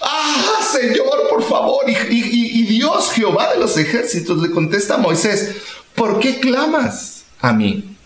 Ah, 0.00 0.60
Señor, 0.72 1.19
por 1.30 1.42
favor. 1.44 1.84
Y, 1.88 2.64
Dios, 2.64 3.12
Jehová 3.12 3.52
de 3.54 3.60
los 3.60 3.78
ejércitos, 3.78 4.42
le 4.42 4.50
contesta 4.50 4.94
a 4.94 4.98
Moisés, 4.98 5.54
¿por 5.94 6.18
qué 6.18 6.40
clamas 6.40 7.24
a 7.40 7.52
mí? 7.52 7.96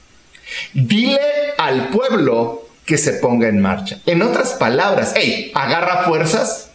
Dile 0.75 1.19
al 1.59 1.89
pueblo 1.89 2.69
que 2.85 2.99
se 2.99 3.15
ponga 3.15 3.49
en 3.49 3.61
marcha. 3.61 4.01
En 4.07 4.23
otras 4.23 4.53
palabras, 4.53 5.15
hey, 5.17 5.51
agarra 5.55 6.05
fuerzas 6.05 6.69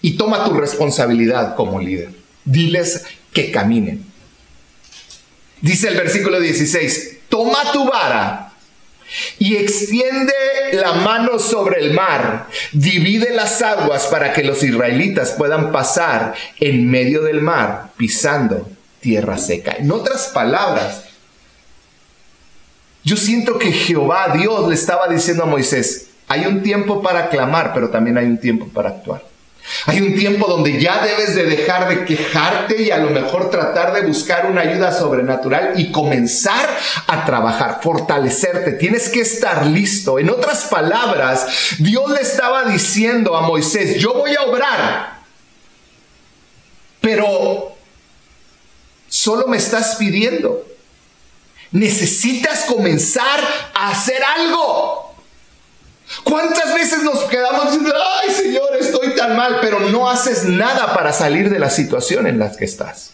y 0.00 0.16
toma 0.16 0.44
tu 0.44 0.54
responsabilidad 0.54 1.54
como 1.54 1.78
líder. 1.78 2.10
Diles 2.44 3.04
que 3.32 3.50
caminen. 3.50 4.04
Dice 5.60 5.88
el 5.88 5.96
versículo 5.96 6.40
16, 6.40 7.18
toma 7.28 7.70
tu 7.72 7.84
vara 7.84 8.51
y 9.38 9.56
extiende 9.56 10.32
la 10.72 10.94
mano 10.94 11.38
sobre 11.38 11.80
el 11.80 11.92
mar, 11.92 12.48
divide 12.72 13.34
las 13.34 13.62
aguas 13.62 14.06
para 14.06 14.32
que 14.32 14.44
los 14.44 14.62
israelitas 14.62 15.32
puedan 15.32 15.72
pasar 15.72 16.34
en 16.60 16.90
medio 16.90 17.22
del 17.22 17.40
mar 17.40 17.90
pisando 17.96 18.68
tierra 19.00 19.36
seca. 19.38 19.76
En 19.78 19.90
otras 19.90 20.28
palabras, 20.28 21.04
yo 23.04 23.16
siento 23.16 23.58
que 23.58 23.72
Jehová, 23.72 24.32
Dios, 24.34 24.68
le 24.68 24.74
estaba 24.74 25.08
diciendo 25.08 25.42
a 25.42 25.46
Moisés, 25.46 26.08
hay 26.28 26.46
un 26.46 26.62
tiempo 26.62 27.02
para 27.02 27.28
clamar, 27.28 27.72
pero 27.74 27.90
también 27.90 28.16
hay 28.16 28.26
un 28.26 28.38
tiempo 28.38 28.68
para 28.68 28.90
actuar. 28.90 29.31
Hay 29.86 30.00
un 30.00 30.14
tiempo 30.14 30.46
donde 30.46 30.80
ya 30.80 31.02
debes 31.02 31.34
de 31.34 31.44
dejar 31.44 31.88
de 31.88 32.04
quejarte 32.04 32.82
y 32.82 32.90
a 32.90 32.98
lo 32.98 33.10
mejor 33.10 33.50
tratar 33.50 33.92
de 33.92 34.02
buscar 34.02 34.46
una 34.46 34.62
ayuda 34.62 34.92
sobrenatural 34.92 35.72
y 35.76 35.90
comenzar 35.90 36.68
a 37.06 37.24
trabajar, 37.24 37.80
fortalecerte. 37.82 38.72
Tienes 38.72 39.08
que 39.08 39.20
estar 39.20 39.66
listo. 39.66 40.18
En 40.18 40.30
otras 40.30 40.64
palabras, 40.64 41.46
Dios 41.78 42.10
le 42.10 42.20
estaba 42.20 42.64
diciendo 42.64 43.36
a 43.36 43.42
Moisés, 43.42 43.96
yo 43.98 44.14
voy 44.14 44.34
a 44.34 44.42
obrar, 44.42 45.18
pero 47.00 47.74
solo 49.08 49.46
me 49.48 49.56
estás 49.56 49.96
pidiendo. 49.96 50.64
Necesitas 51.72 52.64
comenzar 52.64 53.40
a 53.74 53.90
hacer 53.90 54.22
algo. 54.22 55.12
¿Cuántas 56.24 56.74
veces 56.74 57.02
nos 57.02 57.24
quedamos 57.24 57.66
diciendo, 57.66 57.94
ay 58.22 58.30
Señor, 58.30 58.76
estoy 58.78 59.01
mal, 59.28 59.58
pero 59.60 59.80
no 59.80 60.08
haces 60.08 60.44
nada 60.44 60.94
para 60.94 61.12
salir 61.12 61.50
de 61.50 61.58
la 61.58 61.70
situación 61.70 62.26
en 62.26 62.38
la 62.38 62.54
que 62.54 62.64
estás? 62.64 63.12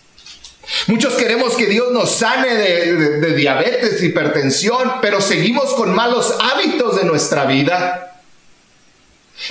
Muchos 0.86 1.14
queremos 1.14 1.56
que 1.56 1.66
Dios 1.66 1.92
nos 1.92 2.10
sane 2.10 2.54
de, 2.54 2.94
de 3.20 3.34
diabetes, 3.34 4.02
hipertensión, 4.02 5.00
pero 5.00 5.20
seguimos 5.20 5.72
con 5.74 5.94
malos 5.94 6.34
hábitos 6.40 6.96
de 6.96 7.04
nuestra 7.04 7.46
vida. 7.46 8.20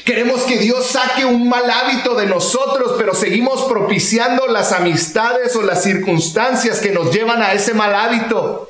Queremos 0.05 0.41
que 0.41 0.57
Dios 0.57 0.85
saque 0.85 1.25
un 1.25 1.47
mal 1.47 1.69
hábito 1.69 2.13
de 2.15 2.27
nosotros, 2.27 2.95
pero 2.97 3.15
seguimos 3.15 3.63
propiciando 3.63 4.47
las 4.47 4.73
amistades 4.73 5.55
o 5.55 5.61
las 5.61 5.81
circunstancias 5.81 6.79
que 6.79 6.91
nos 6.91 7.13
llevan 7.13 7.41
a 7.41 7.53
ese 7.53 7.73
mal 7.73 7.95
hábito. 7.95 8.69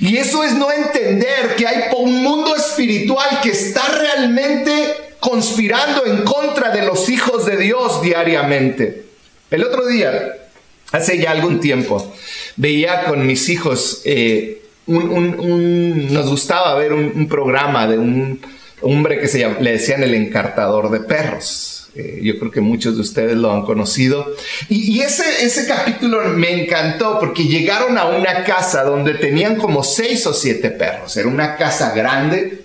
Y 0.00 0.16
eso 0.16 0.42
es 0.42 0.54
no 0.54 0.72
entender 0.72 1.54
que 1.56 1.66
hay 1.66 1.84
un 1.96 2.22
mundo 2.22 2.54
espiritual 2.56 3.40
que 3.42 3.50
está 3.50 3.86
realmente 3.88 5.07
conspirando 5.20 6.06
en 6.06 6.22
contra 6.22 6.70
de 6.70 6.86
los 6.86 7.08
hijos 7.08 7.46
de 7.46 7.56
Dios 7.56 8.02
diariamente. 8.02 9.04
El 9.50 9.64
otro 9.64 9.86
día, 9.86 10.36
hace 10.92 11.18
ya 11.18 11.30
algún 11.30 11.60
tiempo, 11.60 12.14
veía 12.56 13.04
con 13.04 13.26
mis 13.26 13.48
hijos, 13.48 14.02
eh, 14.04 14.62
nos 14.86 16.28
gustaba 16.28 16.74
ver 16.74 16.92
un, 16.92 17.28
programa 17.28 17.86
de 17.86 17.98
un 17.98 18.40
hombre 18.80 19.20
que 19.20 19.28
se 19.28 19.48
le 19.60 19.72
decían 19.72 20.02
el 20.02 20.14
encartador 20.14 20.90
de 20.90 21.00
perros. 21.00 21.88
Eh, 21.94 22.20
yo 22.22 22.38
creo 22.38 22.50
que 22.50 22.60
muchos 22.60 22.94
de 22.94 23.00
ustedes 23.00 23.36
lo 23.36 23.52
han 23.52 23.62
conocido. 23.62 24.34
Y, 24.68 25.00
ese, 25.00 25.44
ese 25.44 25.66
capítulo 25.66 26.22
me 26.28 26.62
encantó 26.62 27.18
porque 27.18 27.44
llegaron 27.44 27.98
a 27.98 28.06
una 28.06 28.44
casa 28.44 28.84
donde 28.84 29.14
tenían 29.14 29.56
como 29.56 29.82
seis 29.82 30.26
o 30.26 30.32
siete 30.32 30.70
perros. 30.70 31.16
Era 31.16 31.28
una 31.28 31.56
casa 31.56 31.92
grande. 31.94 32.64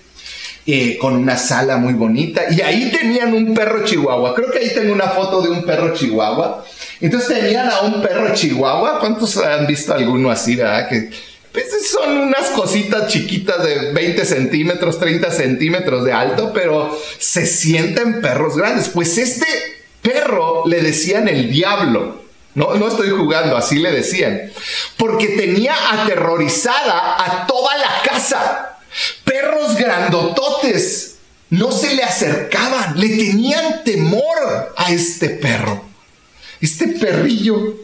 Eh, 0.65 0.97
con 0.97 1.17
una 1.17 1.35
sala 1.35 1.75
muy 1.75 1.93
bonita 1.93 2.43
y 2.49 2.61
ahí 2.61 2.89
tenían 2.89 3.33
un 3.33 3.53
perro 3.53 3.83
chihuahua. 3.83 4.33
Creo 4.33 4.49
que 4.49 4.59
ahí 4.59 4.69
tengo 4.73 4.93
una 4.93 5.09
foto 5.09 5.41
de 5.41 5.49
un 5.49 5.65
perro 5.65 5.93
chihuahua. 5.93 6.63
Entonces 7.01 7.37
tenían 7.37 7.69
a 7.69 7.81
un 7.81 8.01
perro 8.01 8.33
chihuahua. 8.33 9.01
¿Cuántos 9.01 9.35
han 9.35 9.67
visto 9.67 9.93
alguno 9.93 10.31
así, 10.31 10.55
verdad? 10.55 10.87
Que, 10.87 11.09
pues 11.51 11.65
son 11.85 12.17
unas 12.17 12.49
cositas 12.51 13.07
chiquitas 13.07 13.61
de 13.61 13.91
20 13.91 14.23
centímetros, 14.23 14.99
30 14.99 15.31
centímetros 15.31 16.05
de 16.05 16.13
alto, 16.13 16.51
pero 16.53 16.97
se 17.19 17.45
sienten 17.45 18.21
perros 18.21 18.55
grandes. 18.55 18.87
Pues 18.87 19.17
este 19.17 19.45
perro 20.01 20.63
le 20.65 20.81
decían 20.81 21.27
el 21.27 21.51
diablo. 21.51 22.23
No, 22.55 22.75
no 22.75 22.87
estoy 22.87 23.09
jugando, 23.09 23.57
así 23.57 23.79
le 23.79 23.91
decían. 23.91 24.49
Porque 24.95 25.27
tenía 25.27 25.75
aterrorizada 25.91 27.21
a 27.21 27.47
toda 27.47 27.75
la 27.77 28.01
casa. 28.09 28.72
Perros 29.23 29.75
grandototes 29.77 31.15
no 31.49 31.71
se 31.71 31.95
le 31.95 32.03
acercaban, 32.03 32.99
le 32.99 33.09
tenían 33.09 33.83
temor 33.83 34.73
a 34.75 34.91
este 34.91 35.29
perro. 35.29 35.83
Este 36.61 36.87
perrillo 36.87 37.75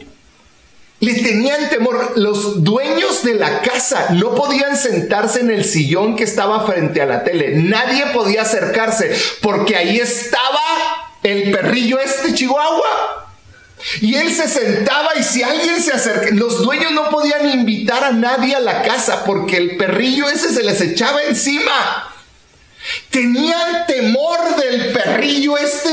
le 1.00 1.14
tenían 1.14 1.68
temor. 1.68 2.12
Los 2.16 2.64
dueños 2.64 3.22
de 3.22 3.34
la 3.34 3.62
casa 3.62 4.08
no 4.10 4.34
podían 4.34 4.76
sentarse 4.76 5.40
en 5.40 5.50
el 5.50 5.64
sillón 5.64 6.16
que 6.16 6.24
estaba 6.24 6.66
frente 6.66 7.00
a 7.00 7.06
la 7.06 7.24
tele. 7.24 7.56
Nadie 7.56 8.06
podía 8.12 8.42
acercarse 8.42 9.14
porque 9.40 9.76
ahí 9.76 9.98
estaba 9.98 10.60
el 11.22 11.50
perrillo 11.50 11.98
este 11.98 12.34
chihuahua. 12.34 13.29
Y 14.00 14.14
él 14.14 14.32
se 14.32 14.48
sentaba 14.48 15.10
y 15.18 15.22
si 15.22 15.42
alguien 15.42 15.82
se 15.82 15.92
acercaba, 15.92 16.32
los 16.32 16.62
dueños 16.62 16.92
no 16.92 17.08
podían 17.10 17.48
invitar 17.48 18.04
a 18.04 18.12
nadie 18.12 18.54
a 18.54 18.60
la 18.60 18.82
casa 18.82 19.24
porque 19.24 19.56
el 19.56 19.76
perrillo 19.76 20.28
ese 20.28 20.52
se 20.52 20.62
les 20.62 20.80
echaba 20.80 21.22
encima. 21.22 22.12
Tenían 23.10 23.86
temor 23.86 24.56
del 24.56 24.92
perrillo 24.92 25.56
este. 25.56 25.90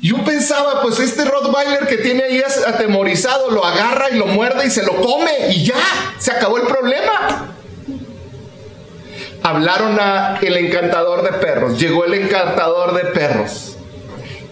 Yo 0.00 0.22
pensaba, 0.22 0.82
pues 0.82 0.98
este 0.98 1.24
Rottweiler 1.24 1.86
que 1.86 1.96
tiene 1.96 2.24
ahí 2.24 2.42
atemorizado, 2.66 3.50
lo 3.50 3.64
agarra 3.64 4.10
y 4.10 4.18
lo 4.18 4.26
muerde 4.26 4.66
y 4.66 4.70
se 4.70 4.82
lo 4.84 5.00
come 5.00 5.48
y 5.48 5.64
ya, 5.64 5.76
se 6.18 6.30
acabó 6.30 6.58
el 6.58 6.66
problema. 6.66 7.54
Hablaron 9.42 9.98
a 9.98 10.38
el 10.42 10.56
encantador 10.56 11.22
de 11.22 11.38
perros, 11.38 11.78
llegó 11.78 12.04
el 12.04 12.14
encantador 12.14 12.94
de 12.94 13.04
perros 13.12 13.74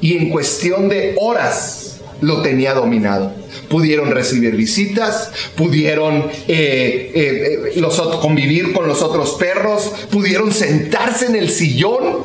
y 0.02 0.18
en 0.18 0.28
cuestión 0.28 0.90
de 0.90 1.14
horas 1.18 1.96
lo 2.20 2.42
tenía 2.42 2.74
dominado. 2.74 3.32
Pudieron 3.68 4.10
recibir 4.10 4.54
visitas, 4.54 5.30
pudieron 5.56 6.30
eh, 6.48 7.10
eh, 7.14 7.72
los, 7.76 7.98
convivir 8.20 8.72
con 8.72 8.86
los 8.86 9.00
otros 9.00 9.32
perros, 9.34 9.92
pudieron 10.10 10.52
sentarse 10.52 11.26
en 11.26 11.36
el 11.36 11.48
sillón 11.48 12.18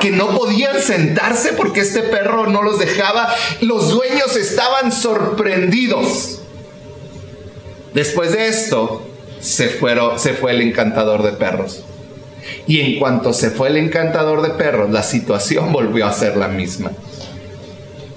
que 0.00 0.10
no 0.10 0.36
podían 0.36 0.80
sentarse 0.80 1.52
porque 1.52 1.80
este 1.80 2.02
perro 2.02 2.48
no 2.48 2.62
los 2.62 2.78
dejaba. 2.78 3.32
Los 3.60 3.90
dueños 3.90 4.34
estaban 4.36 4.90
sorprendidos. 4.90 6.40
Después 7.92 8.32
de 8.32 8.48
esto, 8.48 9.06
se 9.40 9.68
fue 9.68 10.52
el 10.52 10.62
encantador 10.62 11.22
de 11.22 11.32
perros. 11.32 11.84
Y 12.66 12.80
en 12.80 12.98
cuanto 12.98 13.32
se 13.32 13.50
fue 13.50 13.68
el 13.68 13.76
encantador 13.76 14.42
de 14.42 14.50
perros, 14.50 14.90
la 14.90 15.02
situación 15.02 15.72
volvió 15.72 16.06
a 16.06 16.12
ser 16.12 16.36
la 16.36 16.48
misma. 16.48 16.92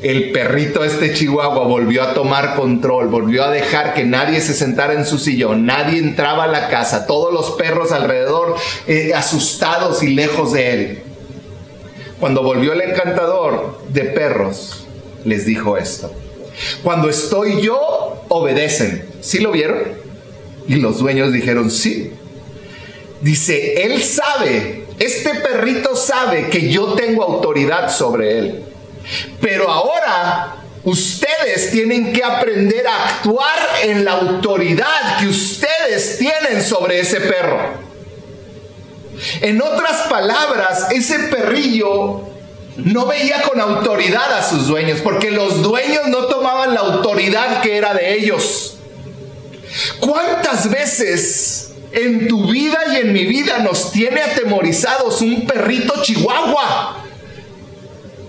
El 0.01 0.31
perrito 0.31 0.83
este 0.83 1.11
chihuahua 1.11 1.65
volvió 1.65 2.03
a 2.03 2.13
tomar 2.13 2.55
control, 2.55 3.07
volvió 3.07 3.43
a 3.43 3.49
dejar 3.49 3.95
que 3.95 4.05
nadie 4.05 4.41
se 4.41 4.53
sentara 4.53 4.93
en 4.93 5.05
su 5.05 5.17
sillón, 5.17 5.65
nadie 5.65 5.97
entraba 5.97 6.43
a 6.43 6.47
la 6.47 6.69
casa, 6.69 7.07
todos 7.07 7.33
los 7.33 7.51
perros 7.57 7.91
alrededor 7.91 8.55
eh, 8.85 9.13
asustados 9.15 10.03
y 10.03 10.13
lejos 10.13 10.53
de 10.53 10.73
él. 10.73 11.03
Cuando 12.19 12.43
volvió 12.43 12.73
el 12.73 12.81
encantador 12.81 13.79
de 13.89 14.03
perros, 14.03 14.85
les 15.23 15.47
dijo 15.47 15.77
esto. 15.77 16.11
Cuando 16.83 17.09
estoy 17.09 17.61
yo, 17.61 18.23
obedecen. 18.27 19.05
¿Sí 19.21 19.39
lo 19.39 19.51
vieron? 19.51 19.79
Y 20.67 20.75
los 20.75 20.99
dueños 20.99 21.31
dijeron, 21.31 21.71
sí. 21.71 22.11
Dice, 23.21 23.83
él 23.83 24.03
sabe 24.03 24.85
Este 24.99 25.35
perrito 25.35 25.95
sabe 25.95 26.49
que 26.49 26.69
yo 26.69 26.93
tengo 26.93 27.23
autoridad 27.23 27.91
sobre 27.91 28.39
él. 28.39 28.63
Pero 29.39 29.69
ahora 29.69 30.55
ustedes 30.83 31.71
tienen 31.71 32.13
que 32.13 32.23
aprender 32.23 32.87
a 32.87 33.09
actuar 33.09 33.59
en 33.83 34.05
la 34.05 34.13
autoridad 34.13 35.19
que 35.19 35.27
ustedes 35.27 36.17
tienen 36.17 36.63
sobre 36.63 36.99
ese 36.99 37.21
perro. 37.21 37.87
En 39.41 39.61
otras 39.61 40.07
palabras, 40.07 40.87
ese 40.91 41.19
perrillo 41.19 42.21
no 42.77 43.05
veía 43.05 43.41
con 43.41 43.59
autoridad 43.59 44.33
a 44.33 44.43
sus 44.43 44.67
dueños, 44.67 44.99
porque 45.01 45.31
los 45.31 45.61
dueños 45.61 46.07
no 46.07 46.25
tomaban 46.25 46.73
la 46.73 46.81
autoridad 46.81 47.61
que 47.61 47.77
era 47.77 47.93
de 47.93 48.13
ellos. 48.15 48.77
¿Cuántas 49.99 50.69
veces 50.69 51.66
en 51.97 52.27
tu 52.27 52.45
vida 52.45 52.79
y 52.93 52.97
en 52.97 53.13
mi 53.13 53.25
vida 53.25 53.59
nos 53.59 53.91
tiene 53.91 54.21
atemorizados 54.21 55.21
un 55.21 55.45
perrito 55.45 56.01
chihuahua? 56.01 57.03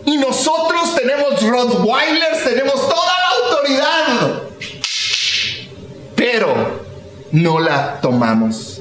Y 0.06 0.16
nosotros 0.16 0.96
tenemos 0.96 1.42
Rottweilers, 1.42 2.44
tenemos 2.44 2.74
toda 2.74 3.12
la 3.18 3.28
autoridad. 3.46 4.42
Pero 6.16 6.86
no 7.30 7.60
la 7.60 8.00
tomamos. 8.00 8.80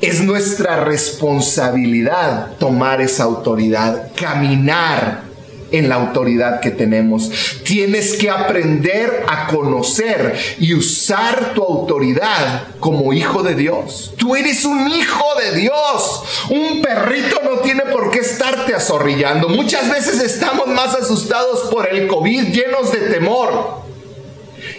Es 0.00 0.20
nuestra 0.20 0.84
responsabilidad 0.84 2.56
tomar 2.58 3.00
esa 3.00 3.24
autoridad, 3.24 4.10
caminar 4.16 5.27
en 5.70 5.88
la 5.88 5.96
autoridad 5.96 6.60
que 6.60 6.70
tenemos. 6.70 7.30
Tienes 7.64 8.16
que 8.16 8.30
aprender 8.30 9.24
a 9.28 9.48
conocer 9.48 10.34
y 10.58 10.74
usar 10.74 11.54
tu 11.54 11.62
autoridad 11.62 12.68
como 12.80 13.12
hijo 13.12 13.42
de 13.42 13.54
Dios. 13.54 14.12
Tú 14.16 14.36
eres 14.36 14.64
un 14.64 14.88
hijo 14.88 15.26
de 15.40 15.58
Dios. 15.58 16.22
Un 16.50 16.82
perrito 16.82 17.40
no 17.44 17.58
tiene 17.58 17.82
por 17.82 18.10
qué 18.10 18.20
estarte 18.20 18.74
azorrillando. 18.74 19.48
Muchas 19.48 19.90
veces 19.90 20.22
estamos 20.22 20.68
más 20.68 20.94
asustados 20.94 21.70
por 21.70 21.88
el 21.88 22.06
COVID, 22.06 22.48
llenos 22.48 22.92
de 22.92 23.00
temor. 23.10 23.82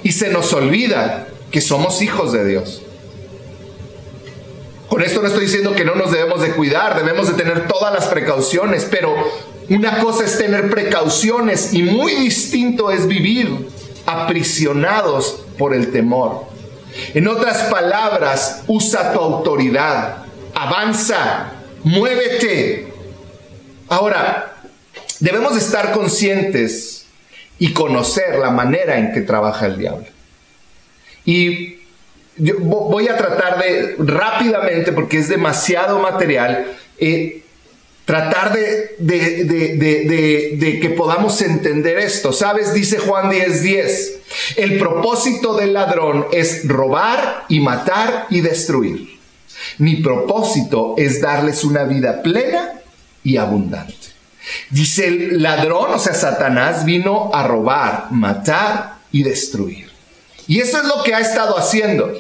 Y 0.03 0.12
se 0.12 0.29
nos 0.29 0.53
olvida 0.53 1.27
que 1.51 1.62
somos 1.62 2.01
hijos 2.01 2.31
de 2.31 2.46
Dios. 2.46 2.81
Con 4.88 5.03
esto 5.03 5.22
no 5.22 5.27
estoy 5.27 5.46
diciendo 5.46 5.75
que 5.75 5.86
no 5.86 5.93
nos 5.93 6.12
debemos 6.12 6.41
de 6.41 6.51
cuidar, 6.51 6.98
debemos 6.98 7.27
de 7.27 7.34
tener 7.34 7.67
todas 7.67 7.93
las 7.93 8.08
precauciones, 8.08 8.88
pero 8.89 9.15
una 9.69 9.99
cosa 9.99 10.25
es 10.25 10.38
tener 10.38 10.69
precauciones 10.69 11.73
y 11.73 11.83
muy 11.83 12.13
distinto 12.15 12.91
es 12.91 13.07
vivir 13.07 13.67
aprisionados 14.05 15.45
por 15.57 15.73
el 15.73 15.91
temor. 15.91 16.45
En 17.13 17.27
otras 17.27 17.63
palabras, 17.63 18.63
usa 18.67 19.13
tu 19.13 19.19
autoridad, 19.19 20.25
avanza, 20.55 21.51
muévete. 21.83 22.91
Ahora, 23.88 24.55
debemos 25.19 25.55
estar 25.55 25.91
conscientes 25.91 27.05
y 27.59 27.73
conocer 27.73 28.39
la 28.39 28.51
manera 28.51 28.97
en 28.97 29.13
que 29.13 29.21
trabaja 29.21 29.67
el 29.67 29.77
diablo. 29.77 30.07
Y 31.25 31.79
voy 32.59 33.07
a 33.07 33.17
tratar 33.17 33.61
de 33.61 33.95
rápidamente, 33.99 34.91
porque 34.91 35.17
es 35.17 35.29
demasiado 35.29 35.99
material, 35.99 36.73
eh, 36.97 37.43
tratar 38.09 38.53
de, 38.53 38.95
que 40.81 40.89
podamos 40.97 41.39
entender 41.43 41.99
esto. 41.99 42.33
¿Sabes? 42.33 42.73
Dice 42.73 42.97
Juan 42.97 43.29
10:10, 43.29 43.61
10, 43.61 44.19
el 44.55 44.79
propósito 44.79 45.53
del 45.55 45.73
ladrón 45.73 46.25
es 46.31 46.67
robar 46.67 47.45
y 47.49 47.59
matar 47.59 48.25
y 48.31 48.41
destruir. 48.41 49.19
Mi 49.77 49.97
propósito 49.97 50.95
es 50.97 51.21
darles 51.21 51.63
una 51.63 51.83
vida 51.83 52.23
plena 52.23 52.81
y 53.23 53.37
abundante. 53.37 53.93
Dice 54.71 55.05
el 55.05 55.43
ladrón, 55.43 55.91
o 55.93 55.99
sea, 55.99 56.15
Satanás 56.15 56.85
vino 56.85 57.29
a 57.31 57.47
robar, 57.47 58.07
matar 58.09 58.95
y 59.11 59.21
destruir. 59.21 59.87
Y 60.47 60.61
eso 60.61 60.79
es 60.79 60.85
lo 60.85 61.03
que 61.03 61.13
ha 61.13 61.19
estado 61.19 61.59
haciendo. 61.59 62.11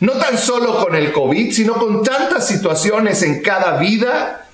No 0.00 0.12
tan 0.12 0.38
solo 0.38 0.82
con 0.82 0.96
el 0.96 1.12
COVID, 1.12 1.52
sino 1.52 1.74
con 1.74 2.02
tantas 2.02 2.48
situaciones 2.48 3.22
en 3.22 3.42
cada 3.42 3.76
vida 3.76 4.46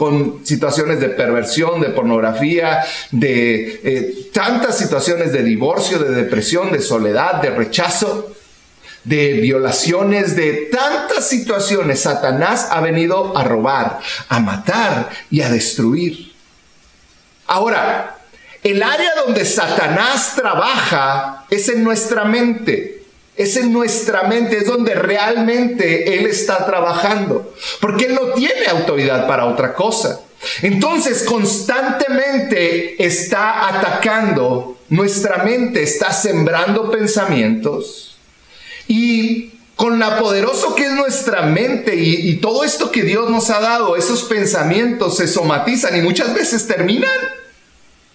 con 0.00 0.46
situaciones 0.46 0.98
de 0.98 1.10
perversión, 1.10 1.78
de 1.78 1.90
pornografía, 1.90 2.82
de 3.10 3.80
eh, 3.84 4.30
tantas 4.32 4.78
situaciones 4.78 5.30
de 5.30 5.42
divorcio, 5.42 5.98
de 5.98 6.14
depresión, 6.14 6.72
de 6.72 6.80
soledad, 6.80 7.42
de 7.42 7.50
rechazo, 7.50 8.34
de 9.04 9.34
violaciones, 9.34 10.36
de 10.36 10.70
tantas 10.72 11.28
situaciones. 11.28 12.00
Satanás 12.00 12.68
ha 12.70 12.80
venido 12.80 13.36
a 13.36 13.44
robar, 13.44 13.98
a 14.30 14.40
matar 14.40 15.10
y 15.30 15.42
a 15.42 15.50
destruir. 15.50 16.32
Ahora, 17.46 18.20
el 18.62 18.82
área 18.82 19.10
donde 19.26 19.44
Satanás 19.44 20.32
trabaja 20.34 21.44
es 21.50 21.68
en 21.68 21.84
nuestra 21.84 22.24
mente. 22.24 22.99
Es 23.42 23.56
en 23.56 23.72
nuestra 23.72 24.24
mente, 24.24 24.58
es 24.58 24.66
donde 24.66 24.94
realmente 24.94 26.18
Él 26.18 26.26
está 26.26 26.66
trabajando, 26.66 27.54
porque 27.80 28.06
Él 28.06 28.14
no 28.14 28.32
tiene 28.34 28.66
autoridad 28.68 29.26
para 29.26 29.46
otra 29.46 29.74
cosa. 29.74 30.20
Entonces 30.62 31.22
constantemente 31.22 33.02
está 33.04 33.68
atacando 33.68 34.78
nuestra 34.88 35.44
mente, 35.44 35.82
está 35.82 36.12
sembrando 36.12 36.90
pensamientos 36.90 38.16
y 38.88 39.52
con 39.76 39.98
la 39.98 40.18
poderoso 40.18 40.74
que 40.74 40.86
es 40.86 40.92
nuestra 40.92 41.42
mente 41.42 41.96
y, 41.96 42.28
y 42.28 42.36
todo 42.36 42.64
esto 42.64 42.90
que 42.90 43.02
Dios 43.02 43.30
nos 43.30 43.48
ha 43.50 43.60
dado, 43.60 43.96
esos 43.96 44.24
pensamientos 44.24 45.16
se 45.16 45.28
somatizan 45.28 45.96
y 45.96 46.02
muchas 46.02 46.34
veces 46.34 46.66
terminan 46.66 47.08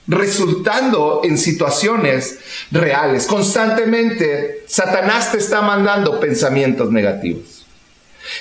resultando 0.07 1.21
en 1.23 1.37
situaciones 1.37 2.39
reales. 2.71 3.25
Constantemente 3.25 4.63
Satanás 4.67 5.31
te 5.31 5.37
está 5.37 5.61
mandando 5.61 6.19
pensamientos 6.19 6.91
negativos. 6.91 7.65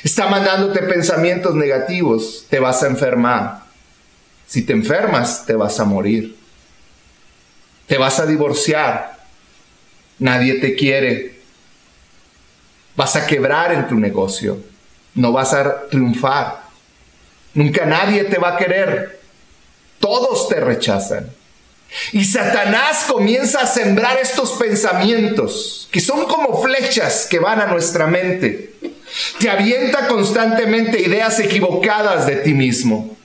Está 0.02 0.28
mandándote 0.28 0.80
pensamientos 0.80 1.54
negativos, 1.54 2.46
te 2.48 2.58
vas 2.58 2.82
a 2.82 2.86
enfermar. 2.86 3.64
Si 4.46 4.62
te 4.62 4.72
enfermas, 4.72 5.44
te 5.46 5.54
vas 5.54 5.78
a 5.80 5.84
morir. 5.84 6.36
Te 7.86 7.98
vas 7.98 8.18
a 8.18 8.26
divorciar. 8.26 9.18
Nadie 10.18 10.54
te 10.60 10.74
quiere. 10.74 11.40
Vas 12.96 13.16
a 13.16 13.26
quebrar 13.26 13.72
en 13.72 13.88
tu 13.88 13.96
negocio. 13.96 14.58
No 15.14 15.32
vas 15.32 15.52
a 15.52 15.88
triunfar. 15.88 16.62
Nunca 17.54 17.84
nadie 17.84 18.24
te 18.24 18.38
va 18.38 18.54
a 18.54 18.56
querer. 18.56 19.20
Todos 19.98 20.48
te 20.48 20.60
rechazan. 20.60 21.30
Y 22.12 22.24
Satanás 22.24 23.06
comienza 23.08 23.60
a 23.60 23.66
sembrar 23.66 24.18
estos 24.18 24.52
pensamientos, 24.52 25.88
que 25.90 26.00
son 26.00 26.26
como 26.26 26.62
flechas 26.62 27.26
que 27.28 27.38
van 27.38 27.60
a 27.60 27.66
nuestra 27.66 28.06
mente. 28.06 28.74
Te 29.38 29.48
avienta 29.48 30.08
constantemente 30.08 31.00
ideas 31.00 31.38
equivocadas 31.38 32.26
de 32.26 32.36
ti 32.36 32.52
mismo. 32.52 33.16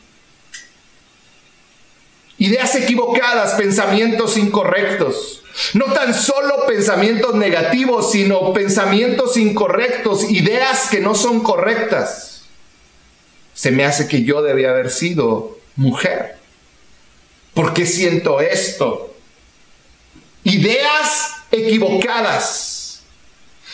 Ideas 2.37 2.73
equivocadas, 2.75 3.55
pensamientos 3.55 4.37
incorrectos. 4.37 5.43
No 5.73 5.85
tan 5.85 6.13
solo 6.13 6.65
pensamientos 6.67 7.35
negativos, 7.35 8.11
sino 8.11 8.53
pensamientos 8.53 9.35
incorrectos, 9.35 10.29
ideas 10.31 10.87
que 10.89 11.01
no 11.01 11.15
son 11.15 11.41
correctas. 11.41 12.43
Se 13.53 13.71
me 13.71 13.83
hace 13.83 14.07
que 14.07 14.23
yo 14.23 14.41
debía 14.41 14.69
haber 14.69 14.89
sido 14.89 15.57
mujer. 15.75 16.38
¿Por 17.59 17.73
qué 17.73 17.85
siento 17.85 18.39
esto? 18.39 19.13
Ideas 20.45 21.31
equivocadas. 21.51 23.01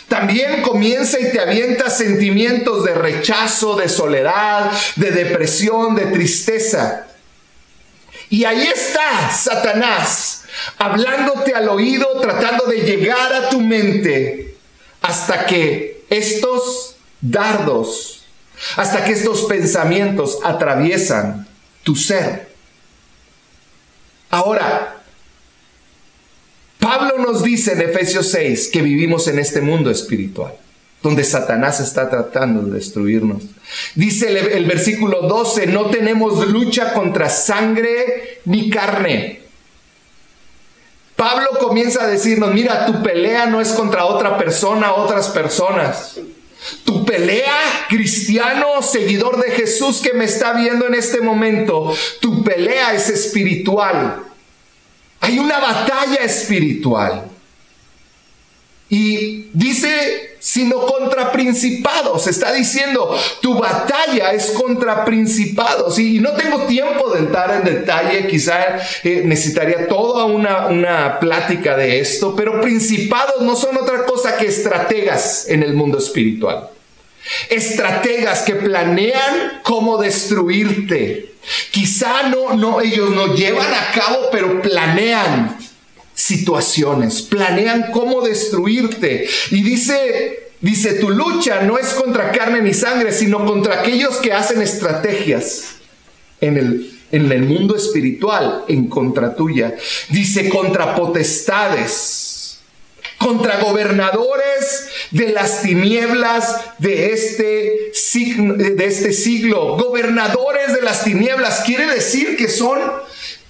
También 0.08 0.64
comienza 0.64 1.20
y 1.20 1.32
te 1.32 1.40
avienta 1.40 1.92
sentimientos 1.92 2.84
de 2.84 2.96
rechazo, 2.96 3.76
de 3.76 3.88
soledad, 3.88 4.72
de 4.96 5.12
depresión, 5.12 5.94
de 5.94 6.08
tristeza. 6.08 7.06
Y 8.32 8.46
ahí 8.46 8.66
está 8.66 9.30
Satanás, 9.30 10.46
hablándote 10.80 11.54
al 11.54 11.70
oído, 11.70 12.08
tratando 12.22 12.66
de 12.66 12.78
llegar 12.78 13.34
a 13.34 13.50
tu 13.50 13.62
mente, 13.62 14.58
hasta 15.04 15.46
que 15.46 16.06
estos 16.10 16.96
dardos, 17.22 18.24
hasta 18.78 19.06
que 19.06 19.12
estos 19.12 19.44
pensamientos 19.44 20.40
atraviesan 20.44 21.48
tu 21.84 21.96
ser. 21.96 22.55
Ahora, 24.30 24.98
Pablo 26.80 27.18
nos 27.18 27.44
dice 27.44 27.74
en 27.74 27.82
Efesios 27.82 28.30
6 28.32 28.70
que 28.72 28.82
vivimos 28.82 29.28
en 29.28 29.40
este 29.40 29.62
mundo 29.62 29.90
espiritual, 29.90 30.54
donde 31.02 31.24
Satanás 31.24 31.80
está 31.80 32.10
tratando 32.10 32.62
de 32.62 32.72
destruirnos. 32.74 33.44
Dice 33.96 34.30
el, 34.30 34.38
el, 34.38 34.66
versículo 34.66 35.24
12, 35.24 35.68
no 35.68 35.88
tenemos 35.88 36.48
lucha 36.48 36.94
contra 36.94 37.30
sangre 37.30 38.42
ni 38.46 38.70
carne. 38.70 39.42
Pablo 41.16 41.48
comienza 41.60 42.04
a 42.04 42.08
decirnos, 42.08 42.54
mira, 42.54 42.86
tu 42.86 43.02
pelea 43.02 43.46
no 43.46 43.62
es 43.62 43.70
contra 43.70 44.06
otra 44.06 44.38
persona, 44.38 44.94
otras 44.94 45.30
personas. 45.30 46.20
Tu 46.84 47.06
pelea, 47.06 47.86
cristiano, 47.90 48.82
seguidor 48.82 49.44
de 49.44 49.52
Jesús 49.52 50.02
que 50.02 50.14
me 50.14 50.26
está 50.26 50.54
viendo 50.54 50.88
en 50.88 50.96
este 50.96 51.22
momento, 51.22 51.96
tu 52.20 52.44
pelea 52.44 52.94
es 52.94 53.10
espiritual. 53.10 54.24
Hay 55.20 55.40
una 55.40 55.60
batalla 55.60 56.18
espiritual. 56.24 57.26
Y 58.90 59.50
dice, 59.54 60.35
sino 60.46 60.86
contra 60.86 61.32
principados. 61.32 62.28
Está 62.28 62.54
diciendo, 62.54 63.18
tu 63.42 63.56
batalla 63.58 64.32
es 64.32 64.52
contra 64.52 65.04
principados. 65.04 65.98
Y, 65.98 66.20
no 66.20 66.34
tengo 66.34 66.68
tiempo 66.68 67.10
de 67.10 67.22
entrar 67.22 67.52
en 67.52 67.64
detalle, 67.64 68.28
quizá 68.28 68.78
eh, 69.04 69.24
necesitaría 69.26 69.88
toda 69.88 70.26
una, 70.26 70.68
una 70.68 71.20
plática 71.20 71.76
de 71.76 72.00
esto, 72.00 72.36
pero 72.36 72.62
principados 72.62 73.42
no 73.42 73.56
son 73.56 73.76
otra 73.78 74.06
cosa 74.06 74.38
que 74.38 74.46
estrategas 74.46 75.50
en 75.50 75.64
el 75.64 75.74
mundo 75.74 75.98
espiritual. 75.98 76.70
Estrategas 77.50 78.44
que 78.44 78.54
planean 78.54 79.62
cómo 79.64 79.98
destruirte. 79.98 81.34
Quizá 81.72 82.30
no, 82.30 82.54
no, 82.54 82.82
ellos 82.82 83.10
no 83.10 83.34
llevan 83.34 83.74
a 83.74 84.00
cabo, 84.00 84.30
pero 84.32 84.62
planean 84.62 85.58
situaciones, 86.16 87.22
planean 87.22 87.92
cómo 87.92 88.22
destruirte. 88.22 89.28
Y 89.52 89.62
dice, 89.62 90.50
dice, 90.62 90.94
tu 90.94 91.10
lucha 91.10 91.62
no 91.62 91.78
es 91.78 91.88
contra 91.94 92.32
carne 92.32 92.62
ni 92.62 92.74
sangre, 92.74 93.12
sino 93.12 93.46
contra 93.46 93.82
aquellos 93.82 94.16
que 94.18 94.34
hacen 94.34 94.62
estrategias 94.62 95.76
en 96.42 96.58
el, 96.58 97.00
en 97.12 97.32
el 97.32 97.44
mundo 97.44 97.76
espiritual, 97.76 98.64
en 98.68 98.88
contra 98.88 99.36
tuya. 99.36 99.76
Dice, 100.10 100.50
contra 100.50 100.96
potestades, 100.96 102.60
contra 103.18 103.60
gobernadores 103.60 104.88
de 105.12 105.30
las 105.34 105.62
tinieblas 105.62 106.62
de 106.80 107.12
este, 107.12 107.92
de 108.24 108.86
este 108.86 109.14
siglo. 109.14 109.78
Gobernadores 109.78 110.74
de 110.74 110.82
las 110.82 111.04
tinieblas 111.04 111.62
quiere 111.66 111.86
decir 111.88 112.38
que 112.38 112.48
son... 112.48 112.80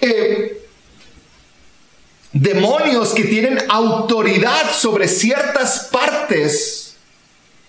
Eh, 0.02 0.65
demonios 2.36 3.14
que 3.14 3.24
tienen 3.24 3.58
autoridad 3.70 4.70
sobre 4.74 5.08
ciertas 5.08 5.88
partes 5.90 6.98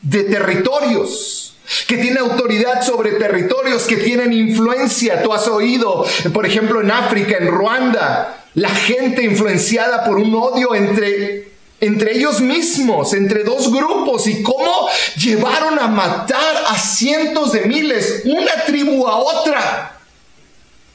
de 0.02 0.24
territorios, 0.24 1.56
que 1.86 1.96
tienen 1.96 2.18
autoridad 2.18 2.82
sobre 2.82 3.12
territorios, 3.12 3.84
que 3.84 3.96
tienen 3.96 4.32
influencia. 4.32 5.22
Tú 5.22 5.32
has 5.32 5.46
oído, 5.46 6.04
por 6.32 6.44
ejemplo, 6.44 6.80
en 6.80 6.90
África, 6.90 7.36
en 7.38 7.46
Ruanda, 7.46 8.44
la 8.54 8.70
gente 8.70 9.22
influenciada 9.22 10.04
por 10.04 10.18
un 10.18 10.34
odio 10.34 10.74
entre 10.74 11.56
entre 11.78 12.16
ellos 12.16 12.40
mismos, 12.40 13.12
entre 13.12 13.44
dos 13.44 13.70
grupos, 13.70 14.26
y 14.26 14.42
cómo 14.42 14.88
llevaron 15.18 15.78
a 15.78 15.88
matar 15.88 16.64
a 16.68 16.78
cientos 16.78 17.52
de 17.52 17.66
miles, 17.66 18.22
una 18.24 18.64
tribu 18.64 19.06
a 19.06 19.16
otra. 19.16 19.98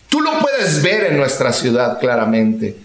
Tú 0.10 0.22
lo 0.22 0.40
puedes 0.40 0.82
ver 0.82 1.04
en 1.06 1.18
nuestra 1.18 1.54
ciudad 1.54 2.00
claramente 2.00 2.76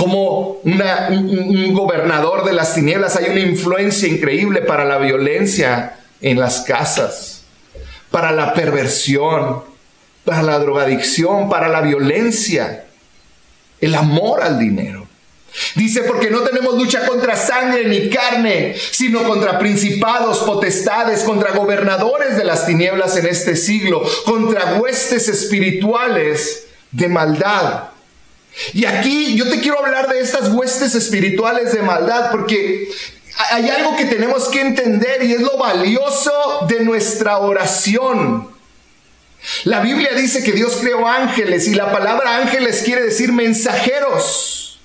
como 0.00 0.60
un, 0.64 1.74
gobernador 1.74 2.46
de 2.46 2.54
las 2.54 2.74
tinieblas, 2.74 3.16
hay 3.16 3.32
una 3.32 3.40
influencia 3.40 4.08
increíble 4.08 4.62
para 4.62 4.86
la 4.86 4.96
violencia 4.96 5.98
en 6.22 6.40
las 6.40 6.62
casas, 6.62 7.42
para 8.10 8.32
la 8.32 8.54
perversión, 8.54 9.62
para 10.24 10.42
la 10.42 10.58
drogadicción, 10.58 11.50
para 11.50 11.68
la 11.68 11.82
violencia, 11.82 12.86
el 13.78 13.94
amor 13.94 14.42
al 14.42 14.58
dinero. 14.58 15.06
Dice, 15.74 16.00
porque 16.04 16.30
no 16.30 16.40
tenemos 16.40 16.78
lucha 16.78 17.04
contra 17.04 17.36
sangre 17.36 17.86
ni 17.86 18.08
carne, 18.08 18.74
sino 18.92 19.22
contra 19.24 19.58
principados, 19.58 20.38
potestades, 20.38 21.24
contra 21.24 21.52
gobernadores 21.52 22.38
de 22.38 22.44
las 22.44 22.64
tinieblas 22.64 23.18
en 23.18 23.26
este 23.26 23.54
siglo, 23.54 24.02
contra 24.24 24.76
huestes 24.76 25.28
espirituales 25.28 26.68
de 26.90 27.08
maldad 27.08 27.89
y 28.72 28.84
aquí 28.84 29.36
yo 29.36 29.48
te 29.48 29.60
quiero 29.60 29.78
hablar 29.78 30.08
de 30.08 30.20
estas 30.20 30.50
huestes 30.50 30.94
espirituales 30.94 31.72
de 31.72 31.82
maldad 31.82 32.30
porque 32.30 32.90
hay 33.50 33.68
algo 33.70 33.96
que 33.96 34.04
tenemos 34.04 34.48
que 34.48 34.60
entender 34.60 35.22
y 35.22 35.32
es 35.32 35.40
lo 35.40 35.56
valioso 35.56 36.66
de 36.68 36.80
nuestra 36.80 37.38
oración. 37.38 38.50
La 39.64 39.80
Biblia 39.80 40.10
dice 40.14 40.42
que 40.42 40.52
Dios 40.52 40.78
creó 40.80 41.06
ángeles 41.08 41.66
y 41.68 41.74
la 41.74 41.90
palabra 41.90 42.36
ángeles 42.36 42.82
quiere 42.84 43.02
decir 43.02 43.32
mensajeros. 43.32 44.80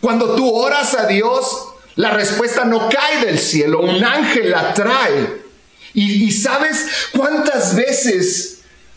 Cuando 0.00 0.34
tú 0.34 0.54
oras 0.54 0.94
a 0.94 1.06
Dios, 1.06 1.68
la 1.94 2.10
respuesta 2.10 2.64
no 2.64 2.90
cae 2.90 3.24
del 3.24 3.38
cielo, 3.38 3.80
un 3.80 4.04
ángel 4.04 4.50
la 4.50 4.74
trae. 4.74 5.46
Y, 5.94 6.24
y 6.24 6.32
sabes 6.32 7.08
cuántas 7.12 7.74
veces 7.74 8.55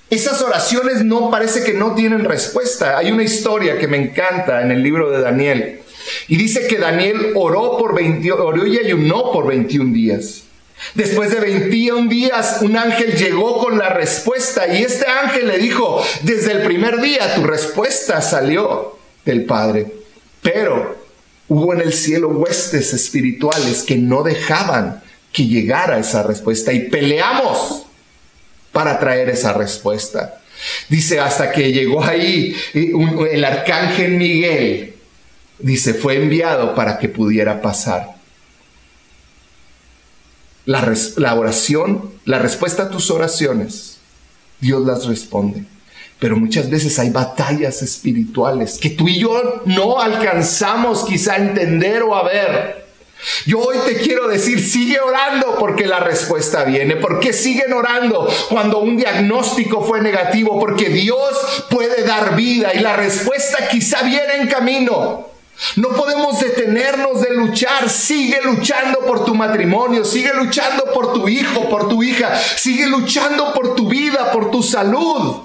esas 0.10 0.42
oraciones 0.42 1.04
no 1.06 1.30
parece 1.30 1.64
que 1.64 1.74
no 1.74 1.94
tienen 1.94 2.26
respuesta. 2.26 2.98
Hay 2.98 3.12
una 3.12 3.24
historia 3.24 3.78
que 3.78 3.88
me 3.88 3.98
encanta 3.98 4.62
en 4.62 4.72
el 4.72 4.82
libro 4.82 5.12
de 5.12 5.22
Daniel. 5.22 5.82
Y 6.28 6.38
dice 6.38 6.68
que 6.68 6.78
Daniel 6.78 7.34
oró, 7.36 7.78
por 7.78 7.94
20, 7.94 8.32
oró 8.32 8.66
y 8.66 8.78
ayunó 8.78 9.32
por 9.32 9.48
21 9.48 9.94
días. 9.94 10.44
Después 10.96 11.30
de 11.32 11.40
21 11.40 12.10
días, 12.10 12.60
un 12.62 12.78
ángel 12.78 13.14
llegó 13.16 13.60
con 13.60 13.78
la 13.78 13.90
respuesta 13.90 14.68
y 14.68 14.84
este 14.84 15.06
ángel 15.06 15.48
le 15.48 15.58
dijo, 15.58 16.02
desde 16.24 16.54
el 16.54 16.62
primer 16.62 17.02
día 17.02 17.36
tu 17.36 17.44
respuesta 17.44 18.22
salió 18.22 18.98
del 19.26 19.46
Padre. 19.46 19.88
Pero 20.42 20.98
hubo 21.50 21.74
en 21.74 21.82
el 21.82 21.94
cielo 21.94 22.30
huestes 22.30 22.94
espirituales 22.94 23.84
que 23.84 23.98
no 23.98 24.24
dejaban 24.24 25.04
que 25.34 25.46
llegara 25.46 26.00
esa 26.00 26.24
respuesta 26.24 26.72
y 26.72 26.88
peleamos 26.90 27.86
para 28.72 29.00
traer 29.00 29.30
esa 29.30 29.54
respuesta. 29.54 30.42
Dice, 30.90 31.20
hasta 31.20 31.52
que 31.52 31.72
llegó 31.72 32.04
ahí 32.04 32.56
el 32.74 33.46
arcángel 33.46 34.12
Miguel, 34.12 34.96
dice, 35.60 35.94
fue 35.94 36.16
enviado 36.16 36.76
para 36.76 36.98
que 37.00 37.10
pudiera 37.10 37.62
pasar. 37.62 38.16
La, 40.66 40.94
la 41.18 41.34
oración, 41.34 42.12
la 42.26 42.40
respuesta 42.40 42.84
a 42.84 42.90
tus 42.90 43.10
oraciones, 43.10 43.98
Dios 44.60 44.86
las 44.86 45.06
responde. 45.06 45.64
Pero 46.20 46.36
muchas 46.36 46.70
veces 46.70 47.00
hay 47.00 47.10
batallas 47.10 47.82
espirituales 47.82 48.78
que 48.78 48.90
tú 48.90 49.08
y 49.08 49.20
yo 49.20 49.62
no 49.66 50.02
alcanzamos 50.02 51.06
quizá 51.06 51.36
a 51.36 51.38
entender 51.38 52.04
o 52.04 52.14
a 52.14 52.24
ver. 52.24 52.79
Yo 53.46 53.60
hoy 53.60 53.78
te 53.86 53.98
quiero 53.98 54.28
decir, 54.28 54.66
sigue 54.66 55.00
orando 55.00 55.58
porque 55.60 55.86
la 55.86 56.00
respuesta 56.00 56.64
viene. 56.64 56.96
¿Por 56.96 57.20
qué 57.20 57.34
siguen 57.34 57.74
orando 57.74 58.30
cuando 58.50 58.80
un 58.80 58.96
diagnóstico 58.96 59.84
fue 59.84 60.02
negativo? 60.02 60.60
Porque 60.60 60.90
Dios 60.90 61.66
puede 61.70 62.04
dar 62.04 62.36
vida 62.36 62.74
y 62.74 62.80
la 62.80 62.96
respuesta 62.96 63.68
quizá 63.68 64.04
viene 64.04 64.38
en 64.38 64.48
camino. 64.48 65.28
No 65.76 65.90
podemos 65.90 66.40
detenernos 66.40 67.22
de 67.22 67.34
luchar. 67.34 67.90
Sigue 67.90 68.42
luchando 68.42 69.00
por 69.00 69.26
tu 69.26 69.36
matrimonio, 69.36 70.06
sigue 70.06 70.34
luchando 70.34 70.86
por 70.94 71.14
tu 71.14 71.28
hijo, 71.28 71.70
por 71.70 71.90
tu 71.90 72.02
hija, 72.02 72.34
sigue 72.56 72.88
luchando 72.88 73.54
por 73.54 73.76
tu 73.76 73.90
vida, 73.90 74.32
por 74.32 74.50
tu 74.50 74.64
salud. 74.64 75.42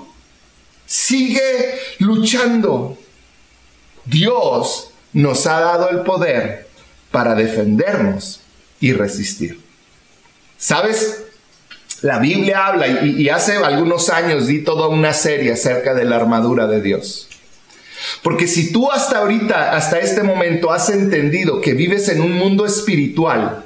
Sigue 0.87 1.81
luchando. 1.99 2.97
Dios 4.05 4.91
nos 5.13 5.47
ha 5.47 5.59
dado 5.59 5.91
el 5.91 6.03
poder 6.03 6.74
para 7.14 7.37
defendernos 7.37 8.40
y 8.81 8.92
resistir. 8.92 9.61
¿Sabes? 10.59 11.22
La 12.03 12.18
Biblia 12.18 12.66
habla 12.66 12.88
y, 12.88 13.29
hace 13.29 13.57
algunos 13.57 14.11
años 14.11 14.48
di 14.48 14.64
toda 14.64 14.88
una 14.88 15.12
serie 15.12 15.53
acerca 15.53 15.94
de 15.94 16.05
la 16.05 16.16
armadura 16.16 16.66
de 16.66 16.83
Dios. 16.83 17.29
Porque 18.24 18.48
si 18.48 18.72
tú 18.72 18.90
hasta 18.90 19.18
ahorita, 19.18 19.77
hasta 19.77 20.00
este 20.00 20.24
momento 20.24 20.72
has 20.72 20.90
entendido 20.90 21.61
que 21.61 21.74
vives 21.74 22.09
en 22.09 22.20
un 22.20 22.33
mundo 22.33 22.66
espiritual 22.66 23.64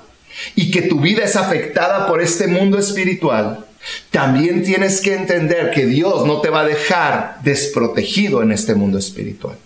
y 0.54 0.70
que 0.70 0.82
tu 0.82 1.00
vida 1.00 1.24
es 1.24 1.34
afectada 1.34 2.06
por 2.06 2.20
este 2.20 2.48
mundo 2.48 2.78
espiritual, 2.78 3.64
también 4.10 4.62
tienes 4.62 5.00
que 5.00 5.14
entender 5.14 5.70
que 5.70 5.86
Dios 5.86 6.26
no 6.26 6.42
te 6.42 6.50
va 6.50 6.60
a 6.60 6.66
dejar 6.66 7.38
desprotegido 7.44 8.42
en 8.42 8.52
este 8.52 8.74
mundo 8.74 8.98
espiritual. 8.98 9.56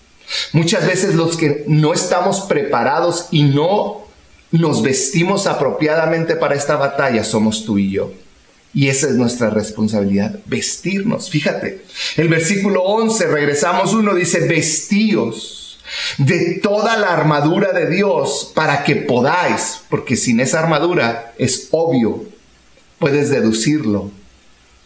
Muchas 0.53 0.87
veces 0.87 1.15
los 1.15 1.37
que 1.37 1.65
no 1.67 1.93
estamos 1.93 2.43
preparados 2.43 3.29
y 3.31 3.45
no 3.45 4.07
nos 4.51 4.83
vestimos 4.83 5.47
apropiadamente 5.47 6.37
para 6.37 6.55
esta 6.55 6.77
batalla 6.77 7.25
somos 7.25 7.65
tú 7.65 7.79
y 7.79 7.91
yo. 7.91 8.13
Y 8.75 8.89
esa 8.89 9.09
es 9.09 9.15
nuestra 9.15 9.51
responsabilidad, 9.51 10.39
vestirnos. 10.47 11.31
Fíjate, 11.31 11.85
el 12.17 12.29
versículo 12.29 12.83
11, 12.83 13.27
regresamos 13.27 13.93
uno, 13.93 14.15
dice, 14.15 14.47
vestíos 14.49 15.79
de 16.17 16.61
toda 16.63 16.97
la 16.97 17.13
armadura 17.13 17.73
de 17.73 17.89
Dios 17.91 18.51
para 18.55 18.83
que 18.85 18.97
podáis, 18.97 19.81
porque 19.91 20.17
sin 20.17 20.41
esa 20.41 20.61
armadura 20.61 21.35
es 21.37 21.69
obvio, 21.71 22.25
puedes 22.99 23.29
deducirlo, 23.29 24.11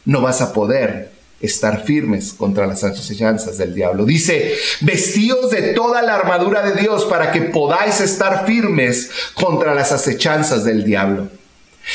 no 0.05 0.21
vas 0.21 0.41
a 0.41 0.53
poder 0.53 1.16
estar 1.41 1.85
firmes 1.85 2.33
contra 2.33 2.67
las 2.67 2.83
acechanzas 2.83 3.59
del 3.59 3.75
diablo. 3.75 4.05
Dice, 4.05 4.57
vestíos 4.81 5.51
de 5.51 5.75
toda 5.75 6.03
la 6.03 6.15
armadura 6.15 6.63
de 6.63 6.81
Dios 6.81 7.05
para 7.05 7.31
que 7.33 7.43
podáis 7.43 8.01
estar 8.01 8.47
firmes 8.47 9.11
contra 9.35 9.75
las 9.75 9.93
acechanzas 9.93 10.65
del 10.65 10.85
diablo. 10.85 11.29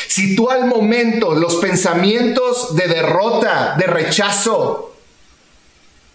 Si 0.08 0.36
tú 0.36 0.50
al 0.50 0.66
momento 0.66 1.34
los 1.34 1.56
pensamientos 1.58 2.76
de 2.76 2.88
derrota, 2.88 3.76
de 3.78 3.88
rechazo, 3.88 4.96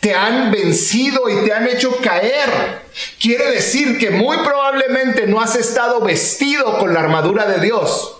te 0.01 0.15
han 0.15 0.51
vencido 0.51 1.29
y 1.29 1.45
te 1.45 1.53
han 1.53 1.67
hecho 1.67 1.97
caer, 2.01 2.83
quiere 3.21 3.51
decir 3.51 3.99
que 3.99 4.11
muy 4.11 4.39
probablemente 4.39 5.27
no 5.27 5.41
has 5.41 5.57
estado 5.57 6.01
vestido 6.01 6.79
con 6.79 6.95
la 6.95 7.01
armadura 7.01 7.47
de 7.47 7.61
Dios. 7.61 8.17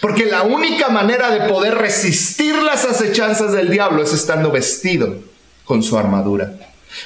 Porque 0.00 0.26
la 0.26 0.42
única 0.42 0.88
manera 0.88 1.30
de 1.30 1.48
poder 1.48 1.74
resistir 1.76 2.54
las 2.62 2.84
acechanzas 2.84 3.52
del 3.52 3.70
diablo 3.70 4.02
es 4.02 4.12
estando 4.12 4.50
vestido 4.50 5.16
con 5.64 5.82
su 5.82 5.96
armadura. 5.98 6.54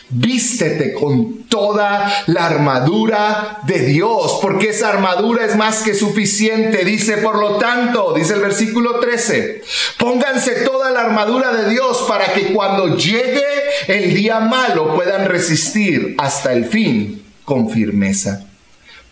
Vístete 0.09 0.95
con 0.95 1.45
toda 1.45 2.25
la 2.27 2.47
armadura 2.47 3.59
de 3.67 3.81
Dios, 3.81 4.39
porque 4.41 4.71
esa 4.71 4.89
armadura 4.91 5.45
es 5.45 5.57
más 5.57 5.83
que 5.83 5.95
suficiente. 5.95 6.85
Dice, 6.85 7.19
por 7.19 7.39
lo 7.39 7.57
tanto, 7.59 8.15
dice 8.15 8.35
el 8.35 8.41
versículo 8.41 9.01
13, 9.01 9.63
pónganse 9.99 10.63
toda 10.65 10.91
la 10.91 11.01
armadura 11.03 11.53
de 11.53 11.71
Dios 11.71 12.05
para 12.09 12.33
que 12.33 12.53
cuando 12.53 12.97
llegue 12.97 13.43
el 13.89 14.15
día 14.15 14.41
malo 14.41 14.95
puedan 14.95 15.27
resistir 15.27 16.15
hasta 16.19 16.53
el 16.53 16.65
fin 16.67 17.23
con 17.45 17.69
firmeza. 17.69 18.47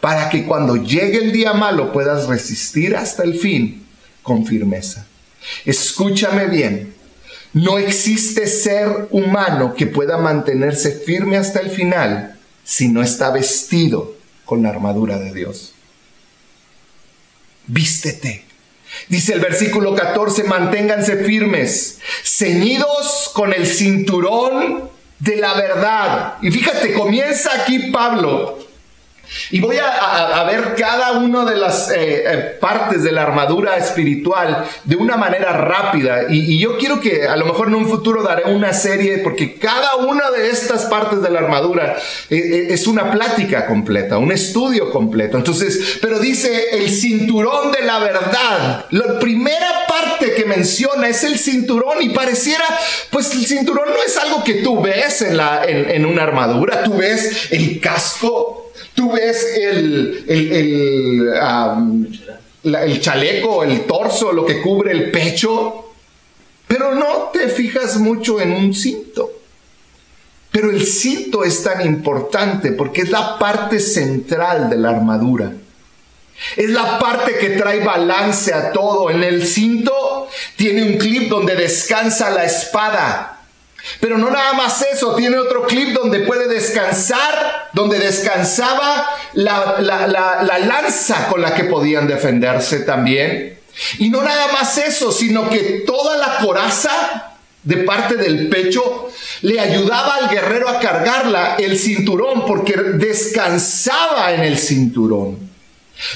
Para 0.01 0.29
que 0.29 0.45
cuando 0.45 0.77
llegue 0.77 1.19
el 1.19 1.33
día 1.33 1.53
malo 1.53 1.93
puedas 1.93 2.27
resistir 2.27 2.97
hasta 2.97 3.23
el 3.23 3.35
fin 3.35 3.87
con 4.23 4.47
firmeza. 4.47 5.07
Escúchame 5.65 6.47
bien, 6.47 6.95
no 7.53 7.79
existe 7.79 8.47
ser 8.47 9.09
humano 9.11 9.75
que 9.75 9.87
pueda 9.87 10.17
mantenerse 10.19 10.93
firme 10.93 11.37
hasta 11.37 11.61
el 11.61 11.71
final 11.71 12.39
si 12.65 12.89
no 12.89 13.03
está 13.03 13.31
vestido 13.31 14.17
con 14.45 14.63
la 14.63 14.69
armadura 14.69 15.19
de 15.19 15.35
Dios. 15.35 15.73
Vístete. 17.67 18.45
Dice 19.09 19.35
el 19.35 19.41
versículo 19.41 19.95
14, 19.95 20.45
manténganse 20.45 21.25
firmes, 21.25 21.99
ceñidos 22.25 23.31
con 23.35 23.53
el 23.53 23.67
cinturón 23.67 24.89
de 25.19 25.37
la 25.37 25.55
verdad. 25.55 26.35
Y 26.43 26.51
fíjate, 26.51 26.93
comienza 26.93 27.51
aquí 27.63 27.91
Pablo 27.91 28.60
y 29.51 29.61
voy 29.61 29.77
a, 29.79 30.43
ver 30.45 30.75
cada 30.77 31.13
una 31.13 31.45
de 31.45 31.57
las 31.57 31.91
eh, 31.91 32.25
eh, 32.27 32.57
partes 32.61 33.05
de 33.05 33.13
la 33.13 33.23
armadura 33.23 33.77
espiritual 33.77 34.65
de 34.85 34.97
una 34.97 35.17
manera 35.17 35.53
rápida. 35.53 36.25
Y, 36.29 36.59
yo 36.59 36.77
quiero 36.79 37.01
que 37.01 37.27
a 37.27 37.37
lo 37.37 37.47
mejor 37.47 37.69
en 37.69 37.77
un 37.77 37.89
futuro 37.89 38.23
daré 38.23 38.53
una 38.53 38.73
serie, 38.73 39.19
porque 39.19 39.55
cada 39.55 39.97
una 39.97 40.31
de 40.31 40.51
estas 40.51 40.87
partes 40.87 41.23
de 41.23 41.31
la 41.31 41.41
armadura 41.41 41.97
eh, 42.29 42.69
es 42.71 42.87
una 42.87 43.11
plática 43.11 43.67
completa, 43.67 44.19
un 44.19 44.33
estudio 44.33 44.91
completo. 44.91 45.37
Entonces, 45.37 45.99
pero 46.03 46.19
dice 46.19 46.71
el 46.73 46.91
cinturón 46.91 47.71
de 47.73 47.83
la 47.83 47.99
verdad. 48.01 48.87
La 48.91 49.19
primera 49.21 49.87
parte 49.89 50.35
que 50.35 50.45
menciona 50.45 51.09
es 51.09 51.23
el 51.23 51.39
cinturón 51.39 52.03
y 52.03 52.11
pareciera, 52.11 52.65
pues 53.11 53.33
el 53.33 53.47
cinturón 53.47 53.89
no 53.91 54.03
es 54.05 54.17
algo 54.17 54.43
que 54.43 54.55
tú 54.55 54.81
ves 54.81 55.23
en, 55.23 55.37
la, 55.37 55.63
en 55.65 56.05
una 56.05 56.25
armadura, 56.25 56.83
tú 56.83 56.97
ves 56.97 57.49
el 57.53 57.81
casco 57.81 58.70
Tú 58.95 59.13
ves 59.13 59.57
el, 59.57 60.25
el, 60.29 61.33
el, 62.63 63.01
chaleco, 63.01 63.65
el 63.65 63.87
torso, 63.87 64.33
lo 64.33 64.45
que 64.45 64.61
cubre 64.61 64.93
el 64.93 65.11
pecho, 65.11 65.93
pero 66.67 66.95
no 66.95 67.31
te 67.33 67.49
fijas 67.49 67.99
mucho 67.99 68.41
en 68.41 68.53
un 68.53 68.75
cinto. 68.75 69.33
Pero 70.51 70.71
el 70.71 70.85
cinto 70.85 71.45
es 71.45 71.63
tan 71.63 71.87
importante 71.87 72.73
porque 72.73 73.03
es 73.03 73.11
la 73.11 73.39
parte 73.39 73.79
central 73.79 74.69
de 74.69 74.77
la 74.77 74.91
armadura. 74.91 75.53
Es 76.57 76.71
la 76.71 76.99
parte 76.99 77.37
que 77.39 77.51
trae 77.51 77.85
balance 77.85 78.53
a 78.53 78.73
todo. 78.73 79.11
En 79.11 79.23
el 79.23 79.47
cinto 79.47 80.29
tiene 80.57 80.83
un 80.83 80.99
clip 80.99 81.29
donde 81.29 81.55
descansa 81.55 82.31
la 82.31 82.45
espada. 82.45 83.40
Pero 84.01 84.19
no 84.19 84.31
nada 84.31 84.53
más 84.53 84.83
eso, 84.83 85.15
tiene 85.15 85.39
otro 85.39 85.67
clip 85.67 85.95
donde 85.95 86.21
puede 86.21 86.49
descansar, 86.49 87.71
donde 87.73 87.99
descansaba 87.99 89.09
la, 89.35 89.77
la, 89.81 90.59
lanza 90.59 91.29
con 91.29 91.41
la 91.41 91.55
que 91.55 91.65
podían 91.65 92.07
defenderse 92.07 92.81
también. 92.81 93.59
Y 93.99 94.11
no 94.11 94.23
nada 94.23 94.53
más 94.53 94.77
eso, 94.79 95.13
sino 95.13 95.49
que 95.49 95.85
toda 95.87 96.17
la 96.17 96.39
coraza 96.39 97.37
de 97.63 97.79
parte 97.79 98.17
del 98.17 98.49
pecho 98.49 99.11
le 99.43 99.61
ayudaba 99.61 100.17
al 100.17 100.31
guerrero 100.31 100.69
a 100.69 100.81
cargarla 100.81 101.57
el 101.59 101.79
cinturón 101.79 102.47
porque 102.47 102.75
descansaba 102.95 104.33
en 104.33 104.41
el 104.41 104.59
cinturón. 104.59 105.51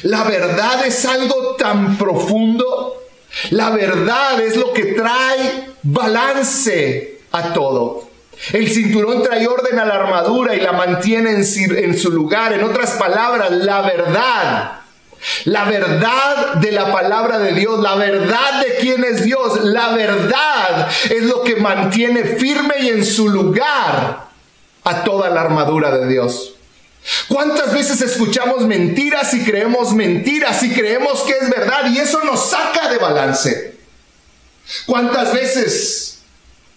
La 0.02 0.24
verdad 0.24 0.86
es 0.86 1.04
algo 1.04 1.56
tan 1.56 1.98
profundo. 1.98 3.02
La 3.50 3.70
verdad 3.70 4.40
es 4.40 4.56
lo 4.56 4.72
que 4.72 4.84
trae 4.86 5.66
balance 5.82 7.13
a 7.34 7.52
todo. 7.52 8.08
El 8.52 8.70
cinturón 8.70 9.22
trae 9.22 9.46
orden 9.46 9.78
a 9.78 9.84
la 9.84 9.94
armadura 9.94 10.54
y 10.54 10.60
la 10.60 10.72
mantiene 10.72 11.32
en, 11.32 11.98
su 11.98 12.10
lugar. 12.10 12.52
En 12.52 12.62
otras 12.62 12.92
palabras, 12.92 13.50
la 13.50 13.82
verdad. 13.82 14.72
La 15.44 15.64
verdad 15.64 16.54
de 16.56 16.70
la 16.70 16.92
palabra 16.92 17.38
de 17.38 17.52
Dios, 17.52 17.80
la 17.80 17.94
verdad 17.94 18.60
de 18.64 18.76
quién 18.76 19.04
es 19.04 19.24
Dios, 19.24 19.64
la 19.64 19.94
verdad 19.94 20.88
es 21.10 21.22
lo 21.22 21.42
que 21.42 21.56
mantiene 21.56 22.24
firme 22.24 22.74
y 22.80 22.88
en 22.88 23.04
su 23.04 23.28
lugar 23.30 24.28
a 24.84 25.04
toda 25.04 25.30
la 25.30 25.40
armadura 25.40 25.96
de 25.96 26.06
Dios. 26.06 26.54
¿Cuántas 27.28 27.72
veces 27.72 28.02
escuchamos 28.02 28.66
mentiras 28.66 29.32
y 29.32 29.44
creemos 29.44 29.94
mentiras 29.94 30.62
y 30.62 30.70
creemos 30.74 31.22
que 31.22 31.32
es 31.32 31.48
verdad 31.48 31.90
y 31.90 31.98
eso 31.98 32.22
nos 32.22 32.50
saca 32.50 32.90
de 32.90 32.98
balance? 32.98 33.76
¿Cuántas 34.86 35.32
veces 35.32 36.13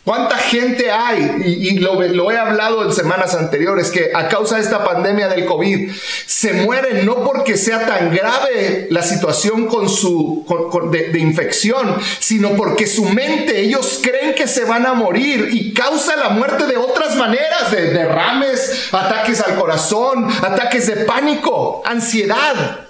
¿Cuánta 0.07 0.37
gente 0.37 0.89
hay? 0.89 1.41
Y, 1.43 1.79
lo, 1.79 2.31
he 2.31 2.37
hablado 2.37 2.81
en 2.85 2.93
semanas 2.93 3.35
anteriores, 3.35 3.91
que 3.91 4.11
a 4.15 4.29
causa 4.29 4.55
de 4.55 4.61
esta 4.61 4.81
pandemia 4.81 5.27
del 5.27 5.43
COVID 5.43 5.91
se 6.25 6.53
mueren 6.53 7.05
no 7.05 7.25
porque 7.25 7.57
sea 7.57 7.85
tan 7.85 8.15
grave 8.15 8.87
la 8.89 9.03
situación 9.03 9.65
con 9.65 9.89
su, 9.89 10.45
de, 10.89 11.19
infección, 11.19 11.97
sino 12.19 12.51
porque 12.55 12.87
su 12.87 13.03
mente, 13.03 13.59
ellos 13.59 13.99
creen 14.01 14.33
que 14.33 14.47
se 14.47 14.63
van 14.63 14.85
a 14.85 14.93
morir 14.93 15.49
y 15.51 15.73
causa 15.73 16.15
la 16.15 16.29
muerte 16.29 16.67
de 16.67 16.77
otras 16.77 17.17
maneras, 17.17 17.69
de 17.69 17.91
derrames, 17.91 18.87
ataques 18.93 19.41
al 19.41 19.55
corazón, 19.55 20.25
ataques 20.41 20.87
de 20.87 21.03
pánico, 21.03 21.81
ansiedad. 21.83 22.86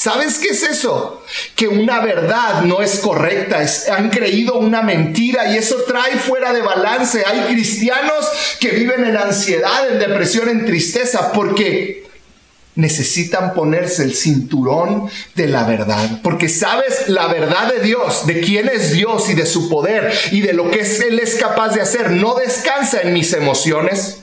¿Sabes 0.00 0.38
qué 0.38 0.48
es 0.48 0.62
eso? 0.62 1.22
Que 1.54 1.68
una 1.68 2.00
verdad 2.00 2.62
no 2.62 2.80
es 2.80 3.00
correcta, 3.00 3.62
han 3.94 4.08
creído 4.08 4.58
una 4.58 4.80
mentira 4.80 5.52
y 5.52 5.58
eso 5.58 5.76
trae 5.86 6.16
fuera 6.16 6.54
de 6.54 6.62
balance. 6.62 7.22
Hay 7.26 7.52
cristianos 7.52 8.26
que 8.60 8.70
viven 8.70 9.04
en 9.04 9.18
ansiedad, 9.18 9.90
en 9.92 9.98
depresión, 9.98 10.48
en 10.48 10.64
tristeza, 10.64 11.32
porque 11.32 12.08
necesitan 12.76 13.52
ponerse 13.52 14.02
el 14.02 14.14
cinturón 14.14 15.10
de 15.34 15.48
la 15.48 15.64
verdad. 15.64 16.20
Porque 16.22 16.48
sabes 16.48 17.10
la 17.10 17.26
verdad 17.26 17.70
de 17.70 17.80
Dios, 17.80 18.26
de 18.26 18.40
quién 18.40 18.70
es 18.70 18.92
Dios 18.92 19.28
y 19.28 19.34
de 19.34 19.44
su 19.44 19.68
poder 19.68 20.14
y 20.30 20.40
de 20.40 20.54
lo 20.54 20.70
que 20.70 20.80
Él 20.80 21.18
es 21.18 21.34
capaz 21.34 21.74
de 21.74 21.82
hacer, 21.82 22.12
no 22.12 22.36
descansa 22.36 23.02
en 23.02 23.12
mis 23.12 23.34
emociones 23.34 24.20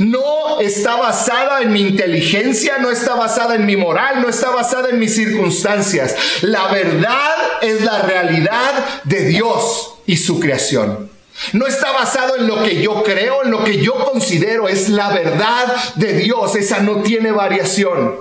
no 0.00 0.60
está 0.60 0.96
basada 0.96 1.62
en 1.62 1.72
mi 1.72 1.80
inteligencia, 1.80 2.78
no 2.78 2.90
está 2.90 3.14
basada 3.14 3.54
en 3.54 3.66
mi 3.66 3.76
moral, 3.76 4.20
no 4.20 4.28
está 4.28 4.50
basada 4.50 4.90
en 4.90 4.98
mis 4.98 5.14
circunstancias. 5.14 6.14
La 6.42 6.68
verdad 6.68 7.34
es 7.60 7.82
la 7.82 8.02
realidad 8.02 9.02
de 9.04 9.24
Dios 9.26 9.94
y 10.06 10.16
su 10.16 10.40
creación. 10.40 11.10
No 11.52 11.66
está 11.66 11.90
basado 11.92 12.36
en 12.36 12.46
lo 12.46 12.62
que 12.62 12.82
yo 12.82 13.02
creo, 13.02 13.44
en 13.44 13.50
lo 13.50 13.64
que 13.64 13.82
yo 13.82 13.94
considero, 14.12 14.68
es 14.68 14.88
la 14.88 15.08
verdad 15.10 15.74
de 15.94 16.12
Dios. 16.14 16.54
Esa 16.54 16.80
no 16.80 17.02
tiene 17.02 17.32
variación. 17.32 18.16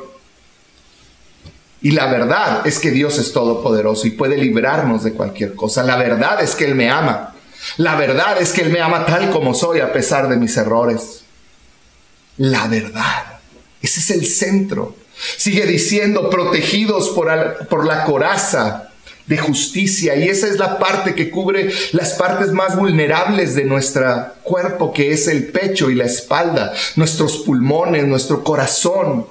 Y 1.84 1.92
la 1.92 2.06
verdad 2.08 2.66
es 2.66 2.80
que 2.80 2.92
Dios 2.92 3.18
es 3.18 3.34
todopoderoso 3.34 4.08
y 4.08 4.12
puede 4.12 4.38
librarnos 4.38 5.04
de 5.04 5.14
cualquier 5.14 5.56
cosa. 5.56 5.84
La 5.84 5.98
verdad 5.98 6.42
es 6.42 6.56
que 6.56 6.66
Él 6.66 6.76
me 6.76 6.90
ama. 6.90 7.36
La 7.78 7.96
verdad 7.96 8.40
es 8.40 8.54
que 8.54 8.62
Él 8.62 8.70
me 8.70 8.82
ama 8.82 9.06
tal 9.06 9.30
como 9.32 9.54
soy 9.54 9.80
a 9.80 9.92
pesar 9.92 10.30
de 10.30 10.38
mis 10.38 10.56
errores 10.58 11.20
la 12.38 12.67
verdad. 12.67 13.39
Ese 13.82 14.00
es 14.00 14.12
el 14.12 14.26
centro. 14.26 14.96
Sigue 15.38 15.65
diciendo, 15.65 16.30
protegidos 16.30 17.10
por, 17.10 17.67
por 17.67 17.86
la 17.86 18.06
coraza 18.06 18.91
de 19.28 19.38
justicia. 19.38 20.15
Y 20.15 20.28
esa 20.28 20.48
es 20.48 20.58
la 20.58 20.78
parte 20.78 21.15
que 21.15 21.30
cubre 21.30 21.72
las 21.94 22.13
partes 22.13 22.52
más 22.52 22.76
vulnerables 22.76 23.56
de 23.56 23.63
nuestro 23.65 24.34
cuerpo, 24.44 24.91
que 24.91 25.12
es 25.12 25.28
el 25.28 25.48
pecho 25.48 25.89
y 25.89 25.96
la 25.96 26.06
espalda, 26.06 26.74
nuestros 26.96 27.38
pulmones, 27.38 28.08
nuestro 28.08 28.44
corazón. 28.44 29.26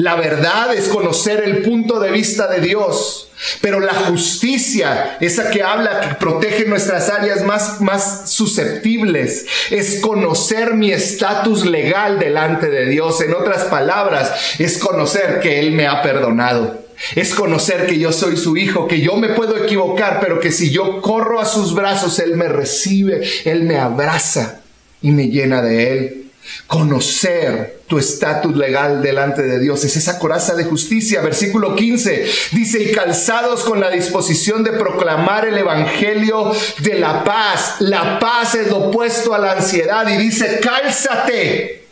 La 0.00 0.14
verdad 0.14 0.74
es 0.74 0.88
conocer 0.88 1.42
el 1.44 1.58
punto 1.58 2.00
de 2.00 2.10
vista 2.10 2.46
de 2.46 2.62
Dios. 2.62 3.28
Pero 3.60 3.80
la 3.80 3.92
justicia, 3.92 5.18
esa 5.20 5.50
que 5.50 5.62
habla, 5.62 6.00
que 6.00 6.14
protege 6.14 6.64
nuestras 6.64 7.10
áreas 7.10 7.44
más, 7.44 7.82
más 7.82 8.30
susceptibles, 8.30 9.44
es 9.68 10.00
conocer 10.00 10.72
mi 10.72 10.90
estatus 10.90 11.66
legal 11.66 12.18
delante 12.18 12.70
de 12.70 12.86
Dios. 12.86 13.20
En 13.20 13.34
otras 13.34 13.64
palabras, 13.64 14.32
es 14.58 14.78
conocer 14.78 15.38
que 15.40 15.60
Él 15.60 15.72
me 15.72 15.86
ha 15.86 16.00
perdonado. 16.00 16.82
Es 17.14 17.34
conocer 17.34 17.86
que 17.86 17.98
yo 17.98 18.10
soy 18.10 18.38
su 18.38 18.56
hijo, 18.56 18.88
que 18.88 19.02
yo 19.02 19.16
me 19.16 19.28
puedo 19.28 19.54
equivocar, 19.62 20.18
pero 20.22 20.40
que 20.40 20.50
si 20.50 20.70
yo 20.70 21.02
corro 21.02 21.40
a 21.40 21.46
sus 21.46 21.74
brazos, 21.74 22.18
Él 22.20 22.36
me 22.36 22.48
recibe, 22.48 23.20
Él 23.44 23.64
me 23.64 23.76
abraza 23.76 24.62
y 25.02 25.10
me 25.10 25.28
llena 25.28 25.60
de 25.60 25.92
Él. 25.92 26.30
Conocer 26.66 27.79
tu 27.90 27.98
estatus 27.98 28.56
legal 28.56 29.02
delante 29.02 29.42
de 29.42 29.58
Dios 29.58 29.84
es 29.84 29.96
esa 29.96 30.20
coraza 30.20 30.54
de 30.54 30.62
justicia. 30.62 31.22
Versículo 31.22 31.74
15 31.74 32.24
dice, 32.52 32.84
y 32.84 32.92
calzados 32.92 33.64
con 33.64 33.80
la 33.80 33.90
disposición 33.90 34.62
de 34.62 34.70
proclamar 34.70 35.46
el 35.46 35.58
Evangelio 35.58 36.52
de 36.78 37.00
la 37.00 37.24
paz. 37.24 37.80
La 37.80 38.20
paz 38.20 38.54
es 38.54 38.70
opuesto 38.70 39.34
a 39.34 39.40
la 39.40 39.52
ansiedad 39.52 40.06
y 40.08 40.16
dice, 40.18 40.60
cálzate. 40.60 41.88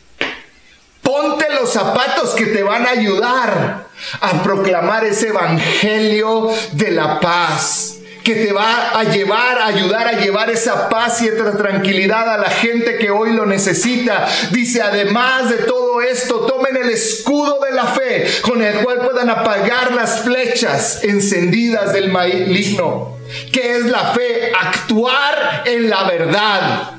Ponte 1.02 1.46
los 1.52 1.72
zapatos 1.72 2.30
que 2.30 2.46
te 2.46 2.62
van 2.62 2.87
a 2.87 2.90
ayudar 2.90 3.88
a 4.20 4.42
proclamar 4.44 5.04
ese 5.04 5.30
Evangelio 5.30 6.48
de 6.74 6.92
la 6.92 7.18
paz 7.18 7.97
que 8.29 8.35
te 8.45 8.53
va 8.53 8.91
a 8.91 9.05
llevar, 9.05 9.59
a 9.59 9.69
ayudar 9.69 10.07
a 10.07 10.12
llevar 10.12 10.51
esa 10.51 10.91
paz 10.91 11.23
y 11.23 11.29
esa 11.29 11.57
tranquilidad 11.57 12.29
a 12.29 12.37
la 12.37 12.51
gente 12.51 12.99
que 12.99 13.11
hoy 13.11 13.33
lo 13.33 13.47
necesita. 13.47 14.29
Dice, 14.51 14.83
además 14.83 15.49
de 15.49 15.57
todo 15.64 16.03
esto, 16.03 16.41
tomen 16.41 16.77
el 16.77 16.91
escudo 16.91 17.59
de 17.64 17.75
la 17.75 17.87
fe 17.87 18.27
con 18.43 18.61
el 18.61 18.85
cual 18.85 18.99
puedan 18.99 19.31
apagar 19.31 19.95
las 19.95 20.25
flechas 20.25 21.03
encendidas 21.05 21.95
del 21.95 22.11
maligno. 22.11 23.17
que 23.51 23.77
es 23.77 23.87
la 23.87 24.12
fe? 24.12 24.53
Actuar 24.61 25.62
en 25.64 25.88
la 25.88 26.05
verdad. 26.05 26.91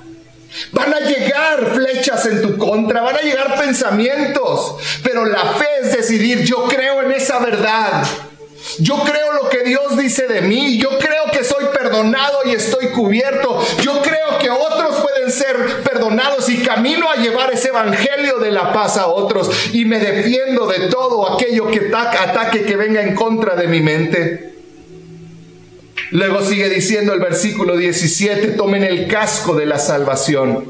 Van 0.72 0.92
a 0.96 1.00
llegar 1.00 1.74
flechas 1.76 2.26
en 2.26 2.42
tu 2.42 2.58
contra, 2.58 3.02
van 3.02 3.18
a 3.18 3.22
llegar 3.22 3.56
pensamientos, 3.56 4.78
pero 5.04 5.26
la 5.26 5.54
fe 5.54 5.68
es 5.84 5.96
decidir, 5.96 6.44
yo 6.44 6.64
creo 6.64 7.04
en 7.04 7.12
esa 7.12 7.38
verdad. 7.38 8.04
Yo 8.78 9.00
creo 9.00 9.34
lo 9.34 9.50
que 9.50 9.64
Dios 9.64 9.98
dice 9.98 10.28
de 10.28 10.42
mí. 10.42 10.78
Yo 10.78 10.90
creo 11.00 11.26
que 11.32 11.44
soy 11.44 11.66
perdonado 11.74 12.40
y 12.46 12.52
estoy 12.52 12.88
cubierto. 12.90 13.60
Yo 13.82 14.02
creo 14.02 14.38
que 14.40 14.50
otros 14.50 15.02
pueden 15.02 15.32
ser 15.32 15.82
perdonados 15.84 16.48
y 16.50 16.60
camino 16.60 17.10
a 17.10 17.16
llevar 17.16 17.52
ese 17.52 17.70
evangelio 17.70 18.38
de 18.38 18.52
la 18.52 18.72
paz 18.72 18.98
a 18.98 19.08
otros. 19.08 19.50
Y 19.74 19.86
me 19.86 20.00
defiendo 20.00 20.68
de 20.68 20.88
todo 20.88 21.34
aquello 21.34 21.68
que 21.68 21.90
ataque 21.94 22.64
que 22.64 22.76
venga 22.76 23.02
en 23.02 23.16
contra 23.16 23.56
de 23.56 23.68
mi 23.68 23.82
mente. 23.82 24.54
Luego 26.12 26.42
sigue 26.42 26.70
diciendo 26.70 27.14
el 27.14 27.20
versículo 27.20 27.78
17, 27.78 28.50
tomen 28.50 28.84
el 28.84 29.08
casco 29.08 29.56
de 29.56 29.66
la 29.66 29.78
salvación. 29.78 30.66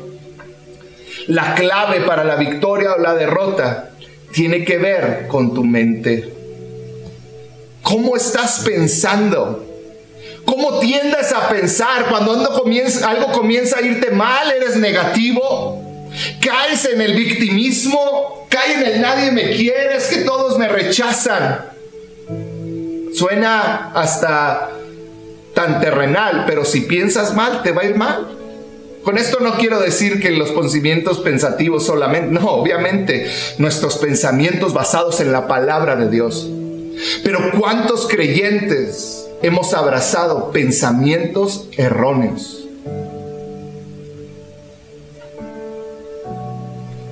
La 1.28 1.54
clave 1.56 2.02
para 2.02 2.24
la 2.24 2.36
victoria 2.36 2.94
o 2.94 3.00
la 3.00 3.14
derrota 3.14 3.92
tiene 4.34 4.66
que 4.66 4.78
ver 4.78 5.28
con 5.28 5.54
tu 5.54 5.64
mente. 5.64 6.39
¿Cómo 7.90 8.16
estás 8.16 8.60
pensando? 8.60 9.66
¿Cómo 10.46 10.78
tiendes 10.78 11.34
a 11.34 11.50
pensar 11.50 12.06
cuando 12.08 12.34
algo 12.34 12.54
comienza, 12.62 13.10
algo 13.10 13.32
comienza 13.32 13.80
a 13.80 13.82
irte 13.82 14.12
mal? 14.12 14.52
¿Eres 14.52 14.76
negativo? 14.76 16.08
¿Caes 16.40 16.86
en 16.86 17.02
el 17.02 17.16
victimismo? 17.16 18.46
¿Caes 18.48 18.78
en 18.78 18.86
el 18.86 19.02
nadie 19.02 19.32
me 19.32 19.56
quiere? 19.56 19.96
Es 19.96 20.06
que 20.06 20.18
todos 20.18 20.60
me 20.60 20.68
rechazan. 20.68 21.66
Suena 23.16 23.92
hasta 23.96 24.70
tan 25.56 25.82
terrenal, 25.82 26.44
pero 26.46 26.66
si 26.66 26.82
piensas 26.82 27.34
mal, 27.34 27.64
te 27.64 27.72
va 27.72 27.82
a 27.82 27.86
ir 27.86 27.96
mal. 27.96 28.28
Con 29.04 29.18
esto 29.18 29.40
no 29.40 29.56
quiero 29.56 29.80
decir 29.80 30.22
que 30.22 30.30
los 30.30 30.52
pensamientos 30.52 31.20
pensativos 31.20 31.88
solamente, 31.88 32.40
no, 32.40 32.52
obviamente 32.52 33.32
nuestros 33.58 33.98
pensamientos 33.98 34.74
basados 34.74 35.22
en 35.22 35.32
la 35.32 35.48
palabra 35.48 35.96
de 35.96 36.08
Dios. 36.10 36.48
Pero 37.24 37.52
¿cuántos 37.58 38.08
creyentes 38.08 39.28
hemos 39.42 39.74
abrazado 39.74 40.52
pensamientos 40.52 41.68
erróneos? 41.78 42.68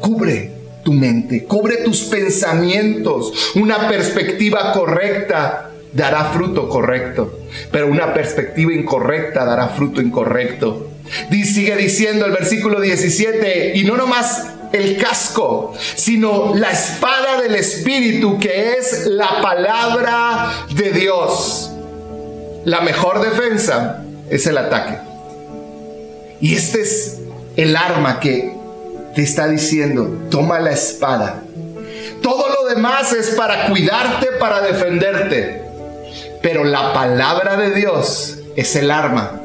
Cubre 0.01 0.51
tu 0.83 0.93
mente, 0.93 1.43
cubre 1.43 1.77
tus 1.77 2.03
pensamientos. 2.03 3.53
Una 3.55 3.87
perspectiva 3.87 4.71
correcta 4.73 5.71
dará 5.93 6.25
fruto 6.25 6.69
correcto, 6.69 7.39
pero 7.71 7.87
una 7.87 8.13
perspectiva 8.13 8.73
incorrecta 8.73 9.45
dará 9.45 9.69
fruto 9.69 10.01
incorrecto. 10.01 10.87
sigue 11.31 11.75
diciendo 11.75 12.25
el 12.25 12.31
versículo 12.31 12.79
17, 12.79 13.73
y 13.75 13.83
no 13.83 13.97
nomás 13.97 14.56
el 14.71 14.97
casco, 14.97 15.73
sino 15.95 16.55
la 16.55 16.71
espada 16.71 17.41
del 17.41 17.55
Espíritu, 17.55 18.37
que 18.39 18.73
es 18.73 19.07
la 19.07 19.41
palabra 19.41 20.51
de 20.71 20.91
Dios. 20.91 21.71
La 22.65 22.81
mejor 22.81 23.21
defensa 23.21 24.03
es 24.29 24.45
el 24.47 24.57
ataque. 24.57 24.97
Y 26.41 26.55
este 26.55 26.81
es 26.81 27.19
el 27.55 27.75
arma 27.75 28.19
que 28.19 28.53
te 29.15 29.23
está 29.23 29.47
diciendo, 29.47 30.27
toma 30.29 30.59
la 30.59 30.71
espada. 30.71 31.41
Todo 32.21 32.49
lo 32.49 32.67
demás 32.67 33.13
es 33.13 33.29
para 33.31 33.67
cuidarte, 33.67 34.27
para 34.39 34.61
defenderte. 34.61 35.63
Pero 36.41 36.63
la 36.63 36.93
palabra 36.93 37.55
de 37.55 37.71
Dios 37.71 38.37
es 38.55 38.75
el 38.75 38.91
arma 38.91 39.39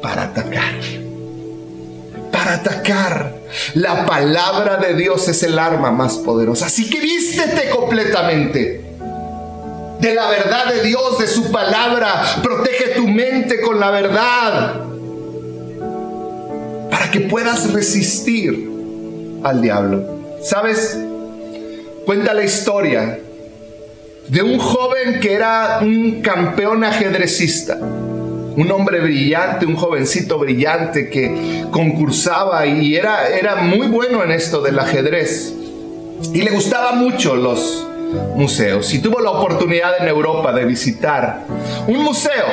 para 0.00 0.24
atacar. 0.24 0.74
Para 2.32 2.54
atacar. 2.54 3.37
La 3.74 4.06
palabra 4.06 4.76
de 4.76 4.94
Dios 4.94 5.28
es 5.28 5.42
el 5.42 5.58
arma 5.58 5.90
más 5.90 6.16
poderosa. 6.18 6.66
Así 6.66 6.88
que 6.90 7.00
vístete 7.00 7.70
completamente 7.70 8.84
de 10.00 10.14
la 10.14 10.28
verdad 10.28 10.72
de 10.72 10.82
Dios, 10.82 11.18
de 11.18 11.26
su 11.26 11.50
palabra. 11.50 12.22
Protege 12.42 12.94
tu 12.96 13.08
mente 13.08 13.60
con 13.60 13.80
la 13.80 13.90
verdad 13.90 14.80
para 16.90 17.10
que 17.10 17.20
puedas 17.20 17.72
resistir 17.72 18.68
al 19.42 19.62
diablo. 19.62 20.18
¿Sabes? 20.42 20.96
Cuenta 22.04 22.34
la 22.34 22.44
historia 22.44 23.18
de 24.28 24.42
un 24.42 24.58
joven 24.58 25.20
que 25.20 25.32
era 25.32 25.78
un 25.80 26.20
campeón 26.22 26.84
ajedrecista 26.84 27.78
un 28.58 28.72
hombre 28.72 28.98
brillante, 28.98 29.66
un 29.66 29.76
jovencito 29.76 30.36
brillante 30.36 31.08
que 31.08 31.64
concursaba 31.70 32.66
y 32.66 32.96
era, 32.96 33.28
era 33.28 33.56
muy 33.56 33.86
bueno 33.86 34.24
en 34.24 34.32
esto 34.32 34.60
del 34.60 34.80
ajedrez. 34.80 35.54
Y 36.34 36.42
le 36.42 36.50
gustaba 36.50 36.92
mucho 36.92 37.36
los 37.36 37.86
museos. 38.34 38.92
Y 38.92 38.98
tuvo 38.98 39.20
la 39.20 39.30
oportunidad 39.30 40.02
en 40.02 40.08
Europa 40.08 40.52
de 40.52 40.64
visitar 40.64 41.44
un 41.86 42.02
museo. 42.02 42.46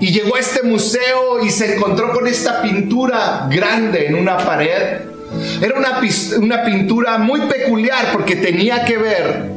Y 0.00 0.12
llegó 0.12 0.36
a 0.36 0.40
este 0.40 0.62
museo 0.62 1.42
y 1.42 1.48
se 1.50 1.76
encontró 1.76 2.12
con 2.12 2.26
esta 2.26 2.60
pintura 2.60 3.48
grande 3.50 4.06
en 4.06 4.16
una 4.16 4.36
pared. 4.36 5.00
Era 5.62 5.78
una, 5.78 6.00
una 6.40 6.62
pintura 6.64 7.16
muy 7.16 7.40
peculiar 7.40 8.12
porque 8.12 8.36
tenía 8.36 8.84
que 8.84 8.98
ver 8.98 9.50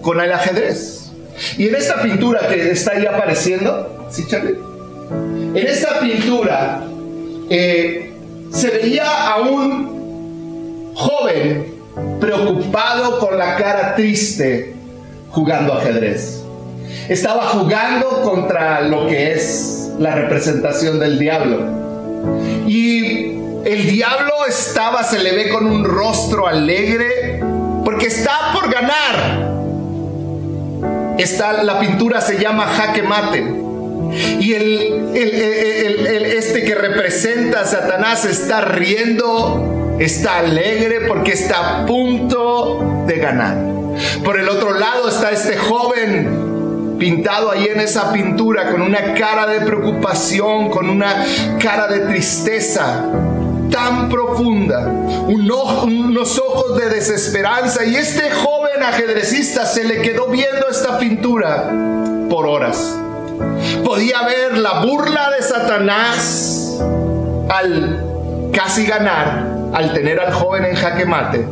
con 0.00 0.20
el 0.20 0.32
ajedrez. 0.32 1.10
Y 1.58 1.66
en 1.66 1.74
esta 1.74 2.00
pintura 2.00 2.46
que 2.48 2.70
está 2.70 2.92
ahí 2.92 3.04
apareciendo, 3.04 4.06
¿sí, 4.12 4.28
Charlie? 4.28 4.71
En 5.54 5.66
esta 5.66 6.00
pintura 6.00 6.84
eh, 7.50 8.12
se 8.50 8.70
veía 8.70 9.28
a 9.28 9.40
un 9.40 10.92
joven 10.94 11.74
preocupado 12.20 13.18
con 13.18 13.36
la 13.36 13.56
cara 13.56 13.94
triste 13.94 14.74
jugando 15.30 15.74
ajedrez. 15.74 16.42
Estaba 17.08 17.46
jugando 17.48 18.22
contra 18.22 18.80
lo 18.82 19.06
que 19.06 19.32
es 19.32 19.90
la 19.98 20.14
representación 20.14 20.98
del 20.98 21.18
diablo. 21.18 21.66
Y 22.66 23.32
el 23.64 23.86
diablo 23.86 24.32
estaba, 24.48 25.02
se 25.04 25.18
le 25.18 25.32
ve 25.32 25.48
con 25.48 25.66
un 25.66 25.84
rostro 25.84 26.46
alegre, 26.46 27.40
porque 27.84 28.06
está 28.06 28.52
por 28.52 28.72
ganar. 28.72 29.52
Está, 31.18 31.62
la 31.62 31.78
pintura 31.78 32.20
se 32.20 32.38
llama 32.38 32.66
jaque 32.66 33.02
mate. 33.02 33.61
Y 34.40 34.54
el, 34.54 35.12
este 35.14 36.64
que 36.64 36.74
representa 36.74 37.60
a 37.60 37.64
Satanás 37.64 38.24
está 38.24 38.60
riendo, 38.62 39.96
está 39.98 40.38
alegre 40.38 41.02
porque 41.08 41.32
está 41.32 41.82
a 41.82 41.86
punto 41.86 43.04
de 43.06 43.16
ganar. 43.16 43.56
Por 44.24 44.38
el 44.38 44.48
otro 44.48 44.78
lado 44.78 45.08
está 45.08 45.30
este 45.30 45.56
joven 45.56 46.96
pintado 46.98 47.50
ahí 47.50 47.66
en 47.66 47.80
esa 47.80 48.12
pintura 48.12 48.70
con 48.70 48.80
una 48.80 49.14
cara 49.14 49.46
de 49.46 49.60
preocupación, 49.62 50.70
con 50.70 50.88
una 50.88 51.24
cara 51.60 51.88
de 51.88 52.00
tristeza 52.00 53.04
tan 53.70 54.08
profunda, 54.08 54.86
unos 54.86 56.38
ojos 56.38 56.78
de 56.78 56.90
desesperanza. 56.90 57.84
Y 57.84 57.96
este 57.96 58.30
joven 58.30 58.82
ajedrecista 58.82 59.66
se 59.66 59.84
le 59.84 60.00
quedó 60.02 60.28
viendo 60.28 60.68
esta 60.68 60.98
pintura 60.98 61.70
por 62.28 62.46
horas. 62.46 62.96
Podía 63.84 64.22
ver 64.22 64.58
la 64.58 64.84
burla 64.84 65.30
de 65.30 65.42
Satanás 65.42 66.80
al 67.48 68.50
casi 68.52 68.86
ganar, 68.86 69.70
al 69.72 69.92
tener 69.92 70.20
al 70.20 70.32
joven 70.32 70.64
en 70.64 70.74
jaque 70.76 71.04
mate. 71.04 71.46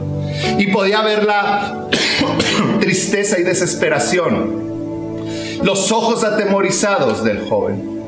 Y 0.59 0.69
podía 0.69 1.03
ver 1.03 1.25
la 1.25 1.89
tristeza 2.81 3.39
y 3.39 3.43
desesperación 3.43 4.71
los 5.63 5.93
ojos 5.93 6.25
atemorizados 6.25 7.23
del 7.25 7.47
joven. 7.49 8.01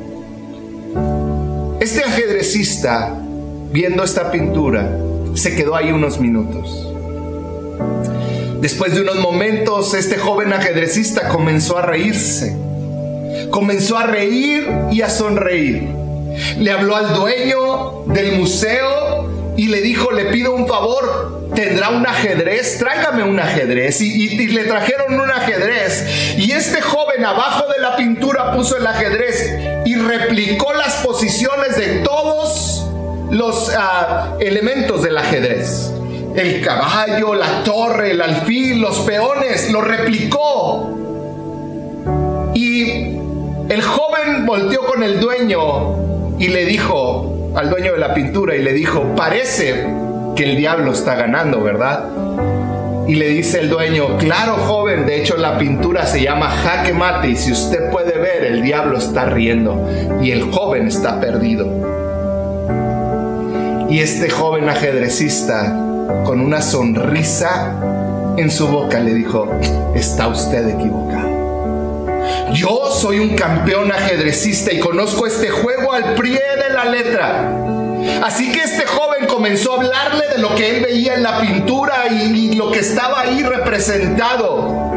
Este 1.79 2.03
ajedrecista, 2.03 3.15
viendo 3.71 4.03
esta 4.03 4.31
pintura, 4.31 4.89
se 5.35 5.55
quedó 5.55 5.75
ahí 5.75 5.91
unos 5.91 6.19
minutos. 6.19 6.89
Después 8.59 8.95
de 8.95 9.01
unos 9.01 9.17
momentos, 9.17 9.93
este 9.93 10.17
joven 10.17 10.53
ajedrecista 10.53 11.27
comenzó 11.27 11.77
a 11.77 11.81
reírse. 11.81 12.55
Comenzó 13.53 13.99
a 13.99 14.07
reír 14.07 14.67
y 14.91 15.03
a 15.03 15.11
sonreír. 15.11 15.87
Le 16.57 16.71
habló 16.71 16.95
al 16.95 17.13
dueño 17.13 18.03
del 18.07 18.39
museo 18.39 19.53
y 19.55 19.67
le 19.67 19.81
dijo, 19.81 20.11
le 20.11 20.25
pido 20.25 20.55
un 20.55 20.67
favor, 20.67 21.51
tendrá 21.53 21.89
un 21.89 22.03
ajedrez, 22.07 22.79
tráigame 22.79 23.21
un 23.21 23.39
ajedrez. 23.39 24.01
Y, 24.01 24.47
le 24.47 24.63
trajeron 24.63 25.19
un 25.19 25.29
ajedrez. 25.29 26.35
Y 26.35 26.51
este 26.51 26.81
joven 26.81 27.23
abajo 27.23 27.71
de 27.71 27.79
la 27.79 27.95
pintura 27.95 28.53
puso 28.53 28.75
el 28.75 28.87
ajedrez 28.87 29.55
y 29.85 29.97
replicó 29.97 30.73
las 30.73 30.95
posiciones 31.05 31.77
de 31.77 31.99
todos 31.99 32.87
los 33.29 33.71
ah, 33.77 34.35
elementos 34.39 35.03
del 35.03 35.15
ajedrez 35.15 35.91
el 36.35 36.61
caballo, 36.61 37.35
la 37.35 37.63
torre, 37.63 38.09
el 38.09 38.19
alfil, 38.19 38.81
los 38.81 39.01
peones, 39.01 39.71
lo 39.71 39.81
replicó. 39.81 40.89
Y 42.55 43.19
el 43.69 43.81
joven 43.81 44.45
volteó 44.45 44.81
con 44.85 45.03
el 45.03 45.19
dueño 45.19 46.37
y 46.39 46.47
le 46.47 46.65
dijo 46.65 47.51
al 47.55 47.69
dueño 47.69 47.93
de 47.93 47.99
la 47.99 48.13
pintura 48.13 48.55
y 48.55 48.61
le 48.61 48.73
dijo, 48.73 49.15
parece 49.15 49.87
que 50.35 50.43
el 50.43 50.57
diablo 50.57 50.91
está 50.91 51.15
ganando, 51.15 51.61
¿verdad? 51.61 52.03
Y 53.07 53.15
le 53.15 53.29
dice 53.29 53.59
el 53.59 53.69
dueño, 53.69 54.17
claro 54.17 54.55
joven, 54.55 55.05
de 55.05 55.21
hecho 55.21 55.37
la 55.37 55.57
pintura 55.57 56.05
se 56.05 56.21
llama 56.21 56.49
jaque 56.49 56.93
mate 56.93 57.29
y 57.29 57.35
si 57.35 57.51
usted 57.51 57.91
puede 57.91 58.17
ver, 58.17 58.45
el 58.45 58.61
diablo 58.61 58.97
está 58.97 59.25
riendo 59.25 59.87
y 60.21 60.31
el 60.31 60.43
joven 60.51 60.87
está 60.87 61.19
perdido. 61.19 61.67
Y 63.89 63.99
este 63.99 64.29
joven 64.29 64.69
ajedrecista 64.69 65.77
con 66.25 66.39
una 66.39 66.61
sonrisa 66.61 67.75
en 68.37 68.49
su 68.49 68.67
boca 68.67 68.99
le 68.99 69.13
dijo, 69.13 69.47
está 69.93 70.27
usted 70.27 70.67
equivocado. 70.69 71.32
Yo 72.51 72.91
soy 72.91 73.19
un 73.19 73.35
campeón 73.35 73.91
ajedrecista 73.91 74.73
y 74.73 74.79
conozco 74.79 75.25
este 75.25 75.49
juego 75.49 75.93
al 75.93 76.13
pie 76.15 76.41
de 76.57 76.73
la 76.73 76.85
letra. 76.85 77.51
Así 78.23 78.51
que 78.51 78.61
este 78.61 78.85
joven 78.85 79.25
comenzó 79.27 79.73
a 79.73 79.77
hablarle 79.77 80.27
de 80.27 80.37
lo 80.39 80.53
que 80.55 80.69
él 80.69 80.83
veía 80.83 81.15
en 81.15 81.23
la 81.23 81.39
pintura 81.39 82.07
y, 82.09 82.53
lo 82.55 82.71
que 82.71 82.79
estaba 82.79 83.21
ahí 83.21 83.41
representado. 83.43 84.91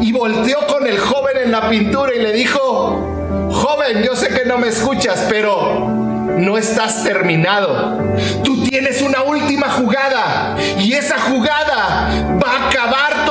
Y 0.00 0.12
volteó 0.12 0.66
con 0.66 0.86
el 0.86 0.98
joven 0.98 1.38
en 1.44 1.52
la 1.52 1.68
pintura 1.68 2.14
y 2.14 2.20
le 2.20 2.32
dijo, 2.32 3.50
joven, 3.50 4.02
yo 4.02 4.14
sé 4.14 4.28
que 4.28 4.44
no 4.44 4.58
me 4.58 4.68
escuchas, 4.68 5.26
pero 5.28 5.88
no 6.36 6.58
estás 6.58 7.04
terminado. 7.04 7.98
Tú 8.42 8.62
tienes 8.64 9.02
una 9.02 9.22
última 9.22 9.68
jugada 9.70 10.56
y 10.78 10.92
esa 10.94 11.18
jugada 11.18 12.38
va 12.42 12.52
a 12.52 12.68
acabar 12.68 13.21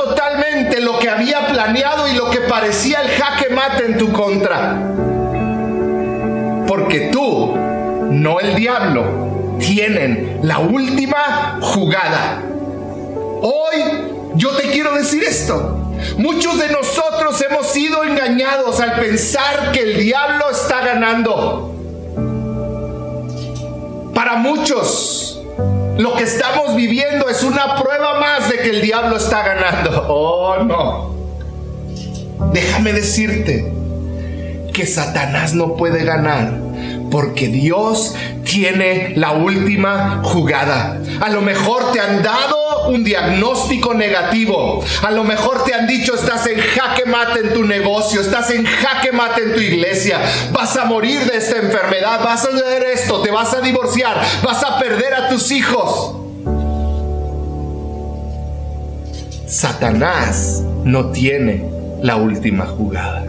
había 1.22 1.46
planeado 1.46 2.08
y 2.08 2.14
lo 2.14 2.30
que 2.30 2.40
parecía 2.40 3.00
el 3.00 3.08
jaque 3.10 3.54
mate 3.54 3.84
en 3.86 3.98
tu 3.98 4.12
contra. 4.12 4.76
Porque 6.66 7.10
tú, 7.12 7.54
no 8.10 8.40
el 8.40 8.56
diablo, 8.56 9.56
tienen 9.60 10.40
la 10.42 10.58
última 10.58 11.58
jugada. 11.60 12.42
Hoy 13.40 13.78
yo 14.34 14.50
te 14.56 14.70
quiero 14.70 14.94
decir 14.94 15.22
esto. 15.22 15.78
Muchos 16.16 16.58
de 16.58 16.68
nosotros 16.70 17.40
hemos 17.48 17.68
sido 17.68 18.02
engañados 18.02 18.80
al 18.80 18.94
pensar 18.94 19.70
que 19.70 19.80
el 19.80 19.98
diablo 19.98 20.50
está 20.50 20.80
ganando. 20.84 21.72
Para 24.12 24.34
muchos, 24.36 25.40
lo 25.98 26.14
que 26.16 26.24
estamos 26.24 26.74
viviendo 26.74 27.28
es 27.28 27.44
una 27.44 27.76
prueba 27.76 28.18
más 28.18 28.48
de 28.48 28.58
que 28.58 28.70
el 28.70 28.80
diablo 28.80 29.16
está 29.16 29.42
ganando. 29.42 30.06
Oh, 30.08 30.56
no. 30.64 31.11
Déjame 32.52 32.92
decirte 32.92 33.72
que 34.72 34.86
Satanás 34.86 35.54
no 35.54 35.76
puede 35.76 36.04
ganar 36.04 36.58
porque 37.10 37.48
Dios 37.48 38.14
tiene 38.42 39.12
la 39.16 39.32
última 39.32 40.22
jugada. 40.24 40.98
A 41.20 41.28
lo 41.28 41.42
mejor 41.42 41.92
te 41.92 42.00
han 42.00 42.22
dado 42.22 42.88
un 42.88 43.04
diagnóstico 43.04 43.94
negativo. 43.94 44.82
A 45.02 45.10
lo 45.10 45.22
mejor 45.22 45.62
te 45.64 45.74
han 45.74 45.86
dicho 45.86 46.14
estás 46.14 46.46
en 46.46 46.58
jaque 46.58 47.04
mate 47.04 47.40
en 47.40 47.52
tu 47.52 47.64
negocio, 47.64 48.20
estás 48.20 48.50
en 48.50 48.64
jaque 48.64 49.12
mate 49.12 49.42
en 49.42 49.52
tu 49.52 49.60
iglesia, 49.60 50.20
vas 50.52 50.76
a 50.76 50.86
morir 50.86 51.20
de 51.30 51.36
esta 51.36 51.58
enfermedad, 51.58 52.24
vas 52.24 52.44
a 52.46 52.48
hacer 52.48 52.82
esto, 52.84 53.20
te 53.20 53.30
vas 53.30 53.52
a 53.54 53.60
divorciar, 53.60 54.20
vas 54.42 54.64
a 54.64 54.78
perder 54.78 55.14
a 55.14 55.28
tus 55.28 55.50
hijos. 55.50 56.16
Satanás 59.46 60.62
no 60.84 61.10
tiene 61.10 61.81
la 62.02 62.16
última 62.16 62.66
jugada. 62.66 63.24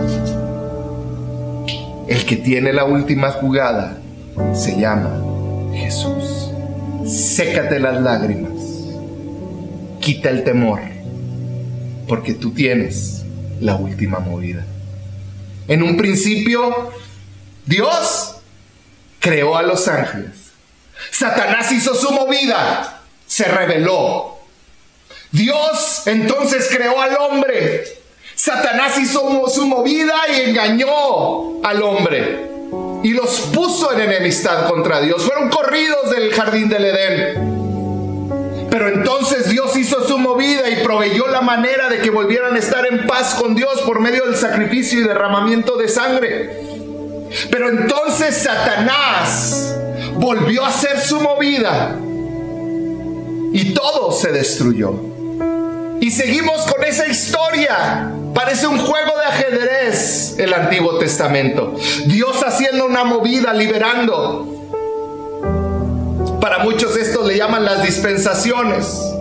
El 2.07 2.25
que 2.25 2.37
tiene 2.37 2.73
la 2.73 2.85
última 2.85 3.29
jugada 3.29 3.97
se 4.55 4.79
llama 4.79 5.21
Jesús. 5.75 6.49
Sécate 7.07 7.79
las 7.79 8.01
lágrimas. 8.01 8.51
Quita 10.01 10.29
el 10.29 10.43
temor. 10.43 10.81
Porque 12.07 12.33
tú 12.33 12.51
tienes 12.51 13.23
la 13.61 13.75
última 13.75 14.19
movida. 14.19 14.65
En 15.67 15.83
un 15.83 15.95
principio, 15.95 16.91
Dios 17.67 18.37
creó 19.19 19.55
a 19.55 19.61
los 19.61 19.87
ángeles. 19.87 20.31
Satanás 21.11 21.71
hizo 21.71 21.93
su 21.93 22.11
movida. 22.11 23.01
Se 23.27 23.45
rebeló. 23.45 24.39
Dios 25.31 26.03
entonces 26.07 26.67
creó 26.71 26.99
al 26.99 27.15
hombre 27.17 28.02
Satanás 28.43 28.99
hizo 28.99 29.47
su 29.47 29.65
movida 29.65 30.15
y 30.35 30.49
engañó 30.49 31.63
al 31.63 31.81
hombre 31.81 32.49
y 33.01 33.11
los 33.11 33.39
puso 33.53 33.93
en 33.93 34.01
enemistad 34.01 34.67
contra 34.67 34.99
Dios. 34.99 35.23
Fueron 35.23 35.47
corridos 35.49 36.11
del 36.11 36.33
jardín 36.33 36.67
del 36.67 36.83
Edén. 36.83 38.67
Pero 38.69 38.89
entonces 38.89 39.47
Dios 39.49 39.77
hizo 39.77 40.05
su 40.05 40.17
movida 40.17 40.69
y 40.69 40.83
proveyó 40.83 41.27
la 41.27 41.39
manera 41.39 41.87
de 41.87 42.01
que 42.01 42.09
volvieran 42.09 42.57
a 42.57 42.59
estar 42.59 42.85
en 42.85 43.07
paz 43.07 43.35
con 43.35 43.55
Dios 43.55 43.79
por 43.83 44.01
medio 44.01 44.25
del 44.25 44.35
sacrificio 44.35 44.99
y 44.99 45.03
derramamiento 45.03 45.77
de 45.77 45.87
sangre. 45.87 46.59
Pero 47.49 47.69
entonces 47.69 48.35
Satanás 48.35 49.73
volvió 50.15 50.65
a 50.65 50.67
hacer 50.67 50.99
su 50.99 51.21
movida 51.21 51.97
y 53.53 53.73
todo 53.73 54.11
se 54.11 54.33
destruyó. 54.33 54.95
Y 56.01 56.11
seguimos 56.11 56.69
con 56.69 56.83
esa 56.83 57.07
historia 57.07 58.11
Parece 58.33 58.67
un 58.67 58.79
juego 58.79 59.17
de 59.17 59.25
ajedrez 59.25 60.39
el 60.39 60.53
Antiguo 60.53 60.97
Testamento. 60.97 61.75
Dios 62.07 62.41
haciendo 62.43 62.85
una 62.85 63.03
movida, 63.03 63.53
liberando. 63.53 64.47
Para 66.41 66.59
muchos 66.59 66.97
esto 66.97 67.25
le 67.25 67.37
llaman 67.37 67.63
las 67.63 67.83
dispensaciones. 67.83 69.13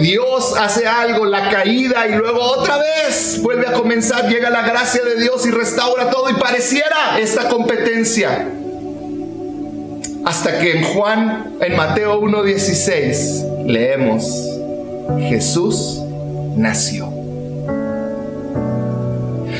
Dios 0.00 0.54
hace 0.58 0.86
algo, 0.86 1.24
la 1.24 1.48
caída 1.48 2.06
y 2.06 2.14
luego 2.16 2.40
otra 2.42 2.76
vez 2.76 3.40
vuelve 3.42 3.66
a 3.66 3.72
comenzar, 3.72 4.28
llega 4.28 4.50
la 4.50 4.62
gracia 4.62 5.02
de 5.02 5.20
Dios 5.20 5.46
y 5.46 5.50
restaura 5.50 6.10
todo 6.10 6.28
y 6.28 6.34
pareciera 6.34 7.18
esta 7.18 7.48
competencia. 7.48 8.46
Hasta 10.24 10.58
que 10.58 10.78
en 10.78 10.84
Juan, 10.84 11.56
en 11.60 11.76
Mateo 11.76 12.20
1.16, 12.20 13.64
leemos, 13.66 14.24
Jesús 15.28 16.00
nació. 16.56 17.13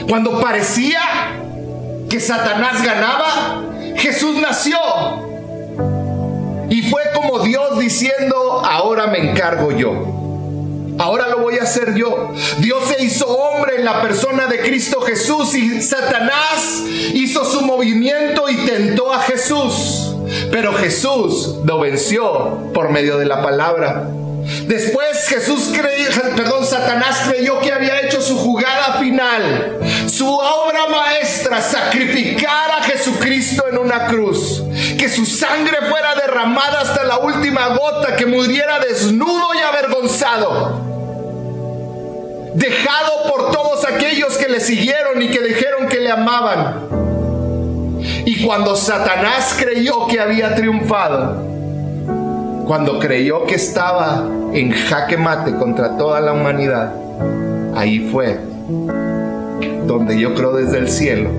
Cuando 0.09 0.41
parecía 0.41 1.01
que 2.09 2.21
Satanás 2.21 2.83
ganaba, 2.83 3.63
Jesús 3.97 4.37
nació. 4.41 4.79
Y 6.71 6.83
fue 6.83 7.03
como 7.15 7.41
Dios 7.41 7.79
diciendo, 7.79 8.63
ahora 8.65 9.07
me 9.07 9.31
encargo 9.31 9.73
yo. 9.73 10.15
Ahora 10.99 11.29
lo 11.29 11.41
voy 11.41 11.59
a 11.59 11.65
hacer 11.65 11.95
yo. 11.95 12.33
Dios 12.59 12.85
se 12.89 13.03
hizo 13.03 13.27
hombre 13.27 13.77
en 13.77 13.85
la 13.85 14.01
persona 14.01 14.47
de 14.47 14.61
Cristo 14.61 15.01
Jesús 15.01 15.55
y 15.55 15.83
Satanás 15.83 16.83
hizo 17.15 17.45
su 17.45 17.63
movimiento 17.63 18.49
y 18.49 18.57
tentó 18.65 19.13
a 19.13 19.21
Jesús. 19.21 20.15
Pero 20.51 20.73
Jesús 20.75 21.57
lo 21.65 21.81
venció 21.81 22.71
por 22.73 22.91
medio 22.91 23.19
de 23.19 23.27
la 23.27 23.43
palabra. 23.43 24.09
Después 24.67 25.27
Jesús 25.29 25.73
creyó, 25.73 26.11
perdón, 26.37 26.65
Satanás 26.65 27.23
creyó 27.29 27.61
que 27.61 27.73
había 27.73 28.01
hecho 28.03 28.21
su 28.21 28.37
jugada 28.37 28.99
final, 29.01 29.79
su 30.17 30.29
obra 30.29 30.87
maestra, 30.89 31.61
sacrificar 31.61 32.71
a 32.71 32.83
Jesucristo 32.85 33.65
en 33.69 33.79
una 33.79 34.07
cruz, 34.07 34.63
que 34.97 35.09
su 35.09 35.27
sangre 35.27 35.79
fuera 35.91 36.15
derramada 36.15 36.83
hasta 36.83 37.03
la 37.03 37.19
última 37.19 37.69
gota, 37.69 38.15
que 38.15 38.27
muriera 38.27 38.79
desnudo 38.79 39.55
y 39.55 39.59
avergonzado. 39.59 40.95
dejado 42.55 43.33
por 43.33 43.51
todos 43.51 43.85
aquellos 43.85 44.37
que 44.39 44.49
le 44.49 44.61
siguieron 44.61 45.21
y 45.21 45.29
que 45.29 45.43
dijeron 45.43 45.89
que 45.89 45.99
le 45.99 46.13
amaban. 46.13 46.89
Y 48.25 48.45
cuando 48.45 48.77
Satanás 48.77 49.57
creyó 49.59 50.07
que 50.07 50.21
había 50.21 50.55
triunfado, 50.55 51.43
cuando 52.65 53.01
creyó 53.01 53.45
que 53.45 53.57
estaba 53.57 54.29
en 54.53 54.71
jaque 54.71 55.17
mate 55.17 55.57
contra 55.57 55.97
toda 55.97 56.21
la 56.21 56.33
humanidad, 56.33 56.93
ahí 57.75 58.09
fue 58.13 58.39
donde 59.87 60.19
yo 60.19 60.35
creo 60.35 60.53
desde 60.55 60.79
el 60.79 60.89
cielo, 60.89 61.31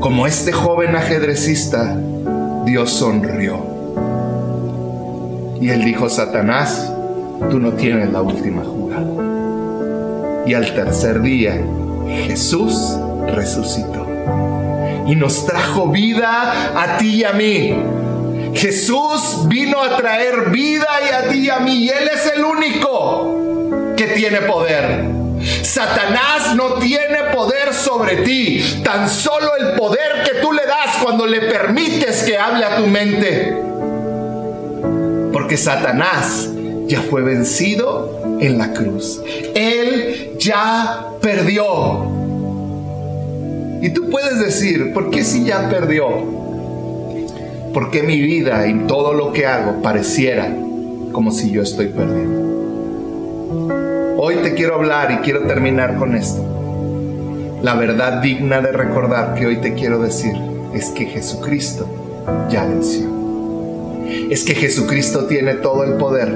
como 0.00 0.26
este 0.26 0.52
joven 0.52 0.96
ajedrecista, 0.96 1.96
Dios 2.66 2.90
sonrió. 2.90 3.58
Y 5.60 5.70
él 5.70 5.84
dijo, 5.84 6.10
Satanás, 6.10 6.92
tú 7.50 7.58
no 7.58 7.72
tienes 7.72 8.12
la 8.12 8.20
última 8.20 8.62
jugada. 8.64 10.44
Y 10.46 10.52
al 10.52 10.74
tercer 10.74 11.22
día, 11.22 11.58
Jesús 12.26 12.98
resucitó. 13.34 14.06
Y 15.06 15.16
nos 15.16 15.46
trajo 15.46 15.88
vida 15.88 16.82
a 16.82 16.98
ti 16.98 17.16
y 17.16 17.24
a 17.24 17.32
mí. 17.32 17.74
Jesús 18.54 19.46
vino 19.48 19.82
a 19.82 19.96
traer 19.96 20.50
vida 20.50 20.86
y 21.08 21.14
a 21.14 21.28
ti 21.30 21.38
y 21.46 21.50
a 21.50 21.60
mí. 21.60 21.84
Y 21.84 21.88
Él 21.88 22.10
es 22.12 22.32
el 22.36 22.44
único 22.44 23.94
que 23.96 24.08
tiene 24.08 24.42
poder. 24.42 25.23
Satanás 25.62 26.54
no 26.54 26.74
tiene 26.74 27.24
poder 27.34 27.72
sobre 27.74 28.16
ti, 28.18 28.80
tan 28.82 29.08
solo 29.08 29.56
el 29.56 29.72
poder 29.76 30.22
que 30.24 30.40
tú 30.40 30.52
le 30.52 30.66
das 30.66 30.96
cuando 31.02 31.26
le 31.26 31.40
permites 31.40 32.22
que 32.22 32.38
hable 32.38 32.64
a 32.64 32.76
tu 32.76 32.86
mente. 32.86 33.56
Porque 35.32 35.56
Satanás 35.56 36.48
ya 36.86 37.02
fue 37.02 37.22
vencido 37.22 38.38
en 38.40 38.58
la 38.58 38.72
cruz. 38.72 39.20
Él 39.54 40.32
ya 40.38 41.06
perdió. 41.20 42.12
Y 43.82 43.90
tú 43.90 44.08
puedes 44.10 44.40
decir, 44.40 44.92
¿por 44.92 45.10
qué 45.10 45.24
si 45.24 45.44
ya 45.44 45.68
perdió? 45.68 46.08
¿Por 47.72 47.90
qué 47.90 48.02
mi 48.02 48.20
vida 48.20 48.66
y 48.68 48.86
todo 48.86 49.12
lo 49.12 49.32
que 49.32 49.46
hago 49.46 49.82
pareciera 49.82 50.54
como 51.12 51.32
si 51.32 51.50
yo 51.50 51.62
estoy 51.62 51.88
perdiendo? 51.88 52.53
Hoy 54.16 54.36
te 54.42 54.54
quiero 54.54 54.76
hablar 54.76 55.10
y 55.12 55.16
quiero 55.18 55.42
terminar 55.42 55.96
con 55.96 56.14
esto. 56.14 56.42
La 57.62 57.74
verdad 57.74 58.22
digna 58.22 58.60
de 58.60 58.72
recordar 58.72 59.34
que 59.34 59.46
hoy 59.46 59.58
te 59.58 59.74
quiero 59.74 59.98
decir 59.98 60.34
es 60.72 60.90
que 60.90 61.06
Jesucristo 61.06 61.86
ya 62.50 62.64
venció. 62.64 63.06
Es 64.30 64.44
que 64.44 64.54
Jesucristo 64.54 65.26
tiene 65.26 65.54
todo 65.54 65.84
el 65.84 65.94
poder 65.94 66.32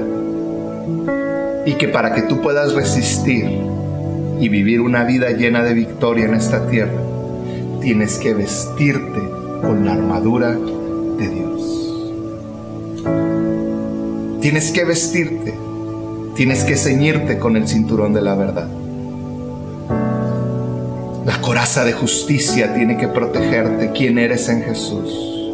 y 1.65 1.73
que 1.75 1.87
para 1.87 2.13
que 2.13 2.23
tú 2.23 2.41
puedas 2.41 2.73
resistir 2.73 3.45
y 4.39 4.49
vivir 4.49 4.81
una 4.81 5.03
vida 5.03 5.31
llena 5.31 5.63
de 5.63 5.73
victoria 5.73 6.25
en 6.25 6.35
esta 6.35 6.67
tierra, 6.67 7.01
tienes 7.81 8.17
que 8.19 8.33
vestirte 8.33 9.21
con 9.61 9.85
la 9.85 9.93
armadura 9.93 10.51
de 10.51 11.27
Dios. 11.27 11.49
Tienes 14.41 14.71
que 14.71 14.85
vestirte, 14.85 15.53
tienes 16.39 16.63
que 16.63 16.77
ceñirte 16.77 17.37
con 17.37 17.57
el 17.57 17.67
cinturón 17.67 18.13
de 18.13 18.21
la 18.21 18.33
verdad. 18.33 18.69
La 21.25 21.41
coraza 21.41 21.83
de 21.83 21.91
justicia 21.91 22.73
tiene 22.73 22.95
que 22.95 23.09
protegerte 23.09 23.91
quién 23.91 24.17
eres 24.17 24.47
en 24.47 24.63
Jesús. 24.63 25.51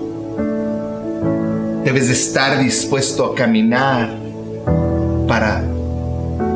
Debes 1.84 2.06
de 2.06 2.14
estar 2.14 2.60
dispuesto 2.60 3.26
a 3.26 3.34
caminar 3.34 4.16
para 5.28 5.64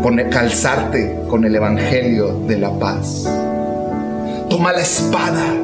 poner, 0.03 0.29
calzarte 0.29 1.21
con 1.27 1.43
el 1.43 1.55
Evangelio 1.55 2.41
de 2.45 2.59
la 2.59 2.77
paz. 2.77 3.27
Toma 4.47 4.73
la 4.73 4.81
espada, 4.81 5.55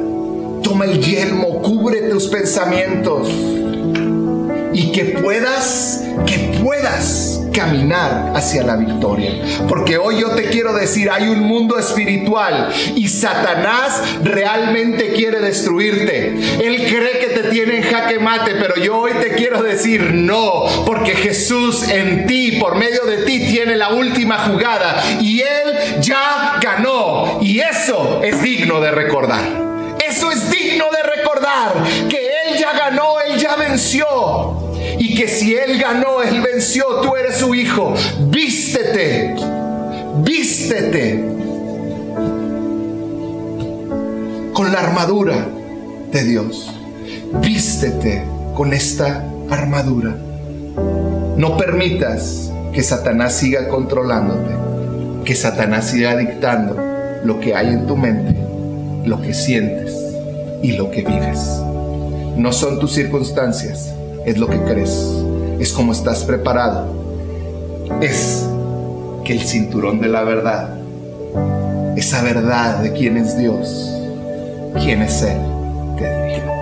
toma 0.64 0.86
el 0.86 1.00
yelmo, 1.00 1.62
cubre 1.62 2.10
tus 2.10 2.26
pensamientos 2.26 3.28
y 4.72 4.90
que 4.90 5.04
puedas, 5.22 6.02
que 6.26 6.58
puedas 6.60 7.35
caminar 7.56 8.32
hacia 8.34 8.62
la 8.62 8.76
victoria. 8.76 9.32
Porque 9.66 9.96
hoy 9.96 10.20
yo 10.20 10.30
te 10.32 10.44
quiero 10.44 10.74
decir, 10.74 11.10
hay 11.10 11.28
un 11.28 11.40
mundo 11.40 11.78
espiritual 11.78 12.68
y 12.94 13.08
Satanás 13.08 14.02
realmente 14.22 15.12
quiere 15.14 15.40
destruirte. 15.40 16.34
Él 16.62 16.86
cree 16.86 17.18
que 17.18 17.28
te 17.28 17.48
tiene 17.48 17.78
en 17.78 17.82
jaque 17.84 18.18
mate, 18.18 18.52
pero 18.56 18.76
yo 18.76 18.98
hoy 18.98 19.12
te 19.20 19.34
quiero 19.34 19.62
decir 19.62 20.12
no, 20.12 20.64
porque 20.84 21.12
Jesús 21.12 21.88
en 21.88 22.26
ti, 22.26 22.58
por 22.60 22.76
medio 22.76 23.04
de 23.06 23.18
ti, 23.24 23.46
tiene 23.46 23.76
la 23.76 23.90
última 23.90 24.38
jugada 24.38 25.02
y 25.20 25.40
Él 25.40 26.00
ya 26.00 26.58
ganó. 26.60 27.38
Y 27.40 27.60
eso 27.60 28.20
es 28.22 28.42
digno 28.42 28.80
de 28.80 28.90
recordar. 28.90 29.44
Eso 30.06 30.30
es 30.30 30.50
digno 30.50 30.86
de 30.90 31.02
recordar 31.02 31.72
que 32.08 32.18
Él 32.18 32.58
ya 32.58 32.72
ganó, 32.72 33.20
Él 33.20 33.38
ya 33.38 33.56
venció 33.56 34.65
y 34.98 35.14
que 35.14 35.28
si 35.28 35.54
Él 35.54 35.78
ganó, 35.78 36.22
Él 36.22 36.40
venció, 36.40 36.84
tú 37.02 37.16
eres 37.16 37.36
su 37.36 37.54
hijo. 37.54 37.94
Vístete, 38.28 39.34
vístete 40.22 41.24
con 44.52 44.72
la 44.72 44.80
armadura 44.80 45.46
de 46.12 46.24
Dios. 46.24 46.72
Vístete 47.42 48.24
con 48.54 48.72
esta 48.72 49.24
armadura. 49.50 50.16
No 51.36 51.56
permitas 51.56 52.50
que 52.72 52.82
Satanás 52.82 53.34
siga 53.34 53.68
controlándote, 53.68 54.54
que 55.24 55.34
Satanás 55.34 55.90
siga 55.90 56.16
dictando 56.16 56.76
lo 57.24 57.40
que 57.40 57.54
hay 57.54 57.68
en 57.68 57.86
tu 57.86 57.96
mente, 57.96 58.34
lo 59.04 59.20
que 59.20 59.34
sientes 59.34 59.94
y 60.62 60.72
lo 60.72 60.90
que 60.90 61.02
vives. 61.02 61.60
No 62.36 62.52
son 62.52 62.78
tus 62.78 62.92
circunstancias, 62.92 63.92
es 64.26 64.36
lo 64.38 64.48
que 64.48 64.60
crees, 64.64 65.22
es 65.60 65.72
como 65.72 65.92
estás 65.92 66.24
preparado, 66.24 66.88
es 68.00 68.44
que 69.24 69.32
el 69.32 69.40
cinturón 69.40 70.00
de 70.00 70.08
la 70.08 70.24
verdad, 70.24 70.68
esa 71.96 72.22
verdad 72.22 72.80
de 72.80 72.92
quién 72.92 73.16
es 73.16 73.38
Dios, 73.38 73.88
quién 74.82 75.02
es 75.02 75.22
Él, 75.22 75.38
te 75.96 76.24
dirija. 76.24 76.52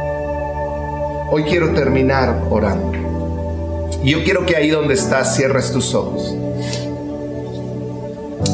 Hoy 1.30 1.44
quiero 1.44 1.70
terminar 1.72 2.38
orando. 2.50 2.92
Y 4.04 4.10
yo 4.10 4.22
quiero 4.22 4.44
que 4.44 4.56
ahí 4.56 4.68
donde 4.68 4.92
estás 4.92 5.34
cierres 5.34 5.72
tus 5.72 5.94
ojos. 5.94 6.36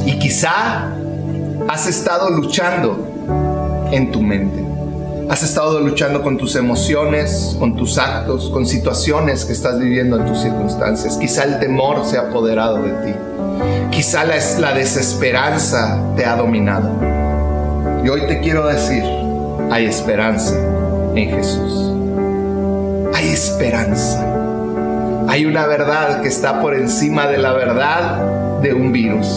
Y 0.06 0.20
quizá 0.20 0.88
has 1.68 1.86
estado 1.88 2.30
luchando 2.30 2.96
en 3.90 4.12
tu 4.12 4.22
mente. 4.22 4.69
Has 5.30 5.44
estado 5.44 5.78
luchando 5.78 6.22
con 6.22 6.38
tus 6.38 6.56
emociones, 6.56 7.54
con 7.60 7.76
tus 7.76 7.98
actos, 7.98 8.50
con 8.50 8.66
situaciones 8.66 9.44
que 9.44 9.52
estás 9.52 9.78
viviendo 9.78 10.16
en 10.16 10.26
tus 10.26 10.40
circunstancias. 10.40 11.16
Quizá 11.18 11.44
el 11.44 11.60
temor 11.60 12.04
se 12.04 12.18
ha 12.18 12.22
apoderado 12.22 12.82
de 12.82 12.90
ti. 13.04 13.14
Quizá 13.92 14.24
la, 14.24 14.34
la 14.58 14.74
desesperanza 14.74 16.02
te 16.16 16.26
ha 16.26 16.34
dominado. 16.34 16.90
Y 18.04 18.08
hoy 18.08 18.22
te 18.26 18.40
quiero 18.40 18.66
decir, 18.66 19.04
hay 19.70 19.84
esperanza 19.84 20.56
en 21.14 21.30
Jesús. 21.30 21.92
Hay 23.14 23.28
esperanza. 23.28 24.26
Hay 25.28 25.46
una 25.46 25.64
verdad 25.68 26.22
que 26.22 26.28
está 26.28 26.60
por 26.60 26.74
encima 26.74 27.28
de 27.28 27.38
la 27.38 27.52
verdad 27.52 28.60
de 28.62 28.74
un 28.74 28.90
virus, 28.90 29.28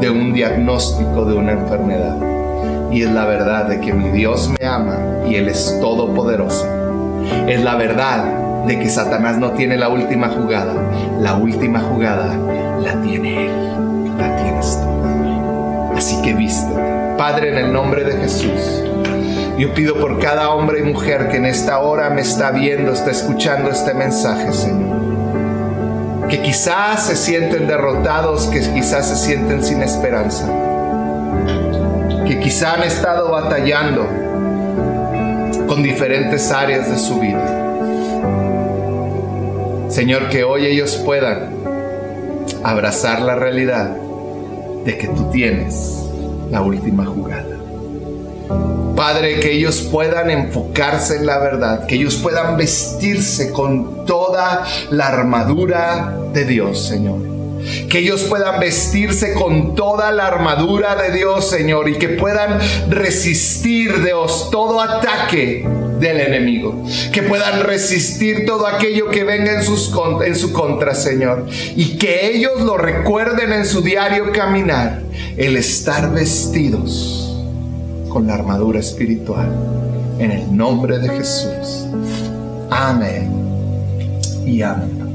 de 0.00 0.10
un 0.10 0.32
diagnóstico 0.32 1.24
de 1.26 1.34
una 1.34 1.52
enfermedad 1.52 2.35
y 2.90 3.02
es 3.02 3.10
la 3.10 3.24
verdad 3.26 3.66
de 3.66 3.80
que 3.80 3.92
mi 3.92 4.10
Dios 4.10 4.50
me 4.58 4.66
ama 4.66 4.98
y 5.26 5.34
Él 5.34 5.48
es 5.48 5.78
todopoderoso. 5.80 6.66
Es 7.46 7.62
la 7.62 7.74
verdad 7.74 8.64
de 8.66 8.78
que 8.78 8.88
Satanás 8.88 9.38
no 9.38 9.52
tiene 9.52 9.76
la 9.76 9.88
última 9.88 10.28
jugada. 10.28 10.74
La 11.20 11.34
última 11.34 11.80
jugada 11.80 12.36
la 12.80 13.00
tiene 13.02 13.46
Él, 13.46 13.52
la 14.18 14.36
tienes 14.36 14.80
tú. 14.80 15.96
Así 15.96 16.20
que 16.22 16.34
viste, 16.34 16.72
Padre, 17.18 17.50
en 17.50 17.58
el 17.58 17.72
nombre 17.72 18.04
de 18.04 18.12
Jesús. 18.12 18.82
Yo 19.58 19.72
pido 19.72 19.98
por 19.98 20.18
cada 20.20 20.50
hombre 20.50 20.80
y 20.80 20.82
mujer 20.82 21.28
que 21.28 21.38
en 21.38 21.46
esta 21.46 21.78
hora 21.78 22.10
me 22.10 22.20
está 22.20 22.50
viendo, 22.50 22.92
está 22.92 23.10
escuchando 23.10 23.70
este 23.70 23.94
mensaje, 23.94 24.52
Señor. 24.52 24.96
Que 26.28 26.42
quizás 26.42 27.06
se 27.06 27.16
sienten 27.16 27.66
derrotados, 27.66 28.46
que 28.48 28.60
quizás 28.60 29.08
se 29.08 29.16
sienten 29.16 29.64
sin 29.64 29.82
esperanza 29.82 30.46
que 32.26 32.40
quizá 32.40 32.74
han 32.74 32.82
estado 32.82 33.30
batallando 33.30 34.06
con 35.68 35.82
diferentes 35.82 36.50
áreas 36.50 36.90
de 36.90 36.98
su 36.98 37.20
vida. 37.20 37.64
Señor, 39.88 40.28
que 40.28 40.44
hoy 40.44 40.66
ellos 40.66 40.96
puedan 41.04 41.50
abrazar 42.64 43.22
la 43.22 43.36
realidad 43.36 43.96
de 44.84 44.98
que 44.98 45.08
tú 45.08 45.30
tienes 45.30 46.02
la 46.50 46.62
última 46.62 47.04
jugada. 47.04 47.56
Padre, 48.96 49.40
que 49.40 49.52
ellos 49.52 49.82
puedan 49.92 50.30
enfocarse 50.30 51.16
en 51.16 51.26
la 51.26 51.38
verdad, 51.38 51.86
que 51.86 51.96
ellos 51.96 52.16
puedan 52.16 52.56
vestirse 52.56 53.52
con 53.52 54.06
toda 54.06 54.64
la 54.90 55.08
armadura 55.08 56.14
de 56.32 56.44
Dios, 56.44 56.86
Señor 56.86 57.35
Que 57.88 57.98
ellos 57.98 58.24
puedan 58.24 58.60
vestirse 58.60 59.34
con 59.34 59.74
toda 59.74 60.12
la 60.12 60.26
armadura 60.26 60.96
de 60.96 61.16
Dios, 61.16 61.48
Señor, 61.48 61.88
y 61.88 61.98
que 61.98 62.08
puedan 62.10 62.58
resistir, 62.88 64.02
Dios, 64.04 64.48
todo 64.50 64.80
ataque 64.80 65.66
del 65.98 66.20
enemigo. 66.20 66.84
Que 67.12 67.22
puedan 67.22 67.62
resistir 67.62 68.46
todo 68.46 68.66
aquello 68.66 69.10
que 69.10 69.24
venga 69.24 69.52
en, 69.52 69.62
sus, 69.62 69.92
en 70.24 70.36
su 70.36 70.52
contra, 70.52 70.94
Señor. 70.94 71.46
Y 71.74 71.96
que 71.98 72.34
ellos 72.34 72.60
lo 72.60 72.76
recuerden 72.76 73.52
en 73.52 73.64
su 73.66 73.80
diario 73.82 74.32
caminar, 74.32 75.02
el 75.36 75.56
estar 75.56 76.12
vestidos 76.12 77.36
con 78.08 78.26
la 78.26 78.34
armadura 78.34 78.80
espiritual. 78.80 79.48
En 80.18 80.30
el 80.30 80.56
nombre 80.56 80.98
de 80.98 81.10
Jesús. 81.10 81.86
Amén 82.70 83.30
y 84.46 84.62
amén. 84.62 85.05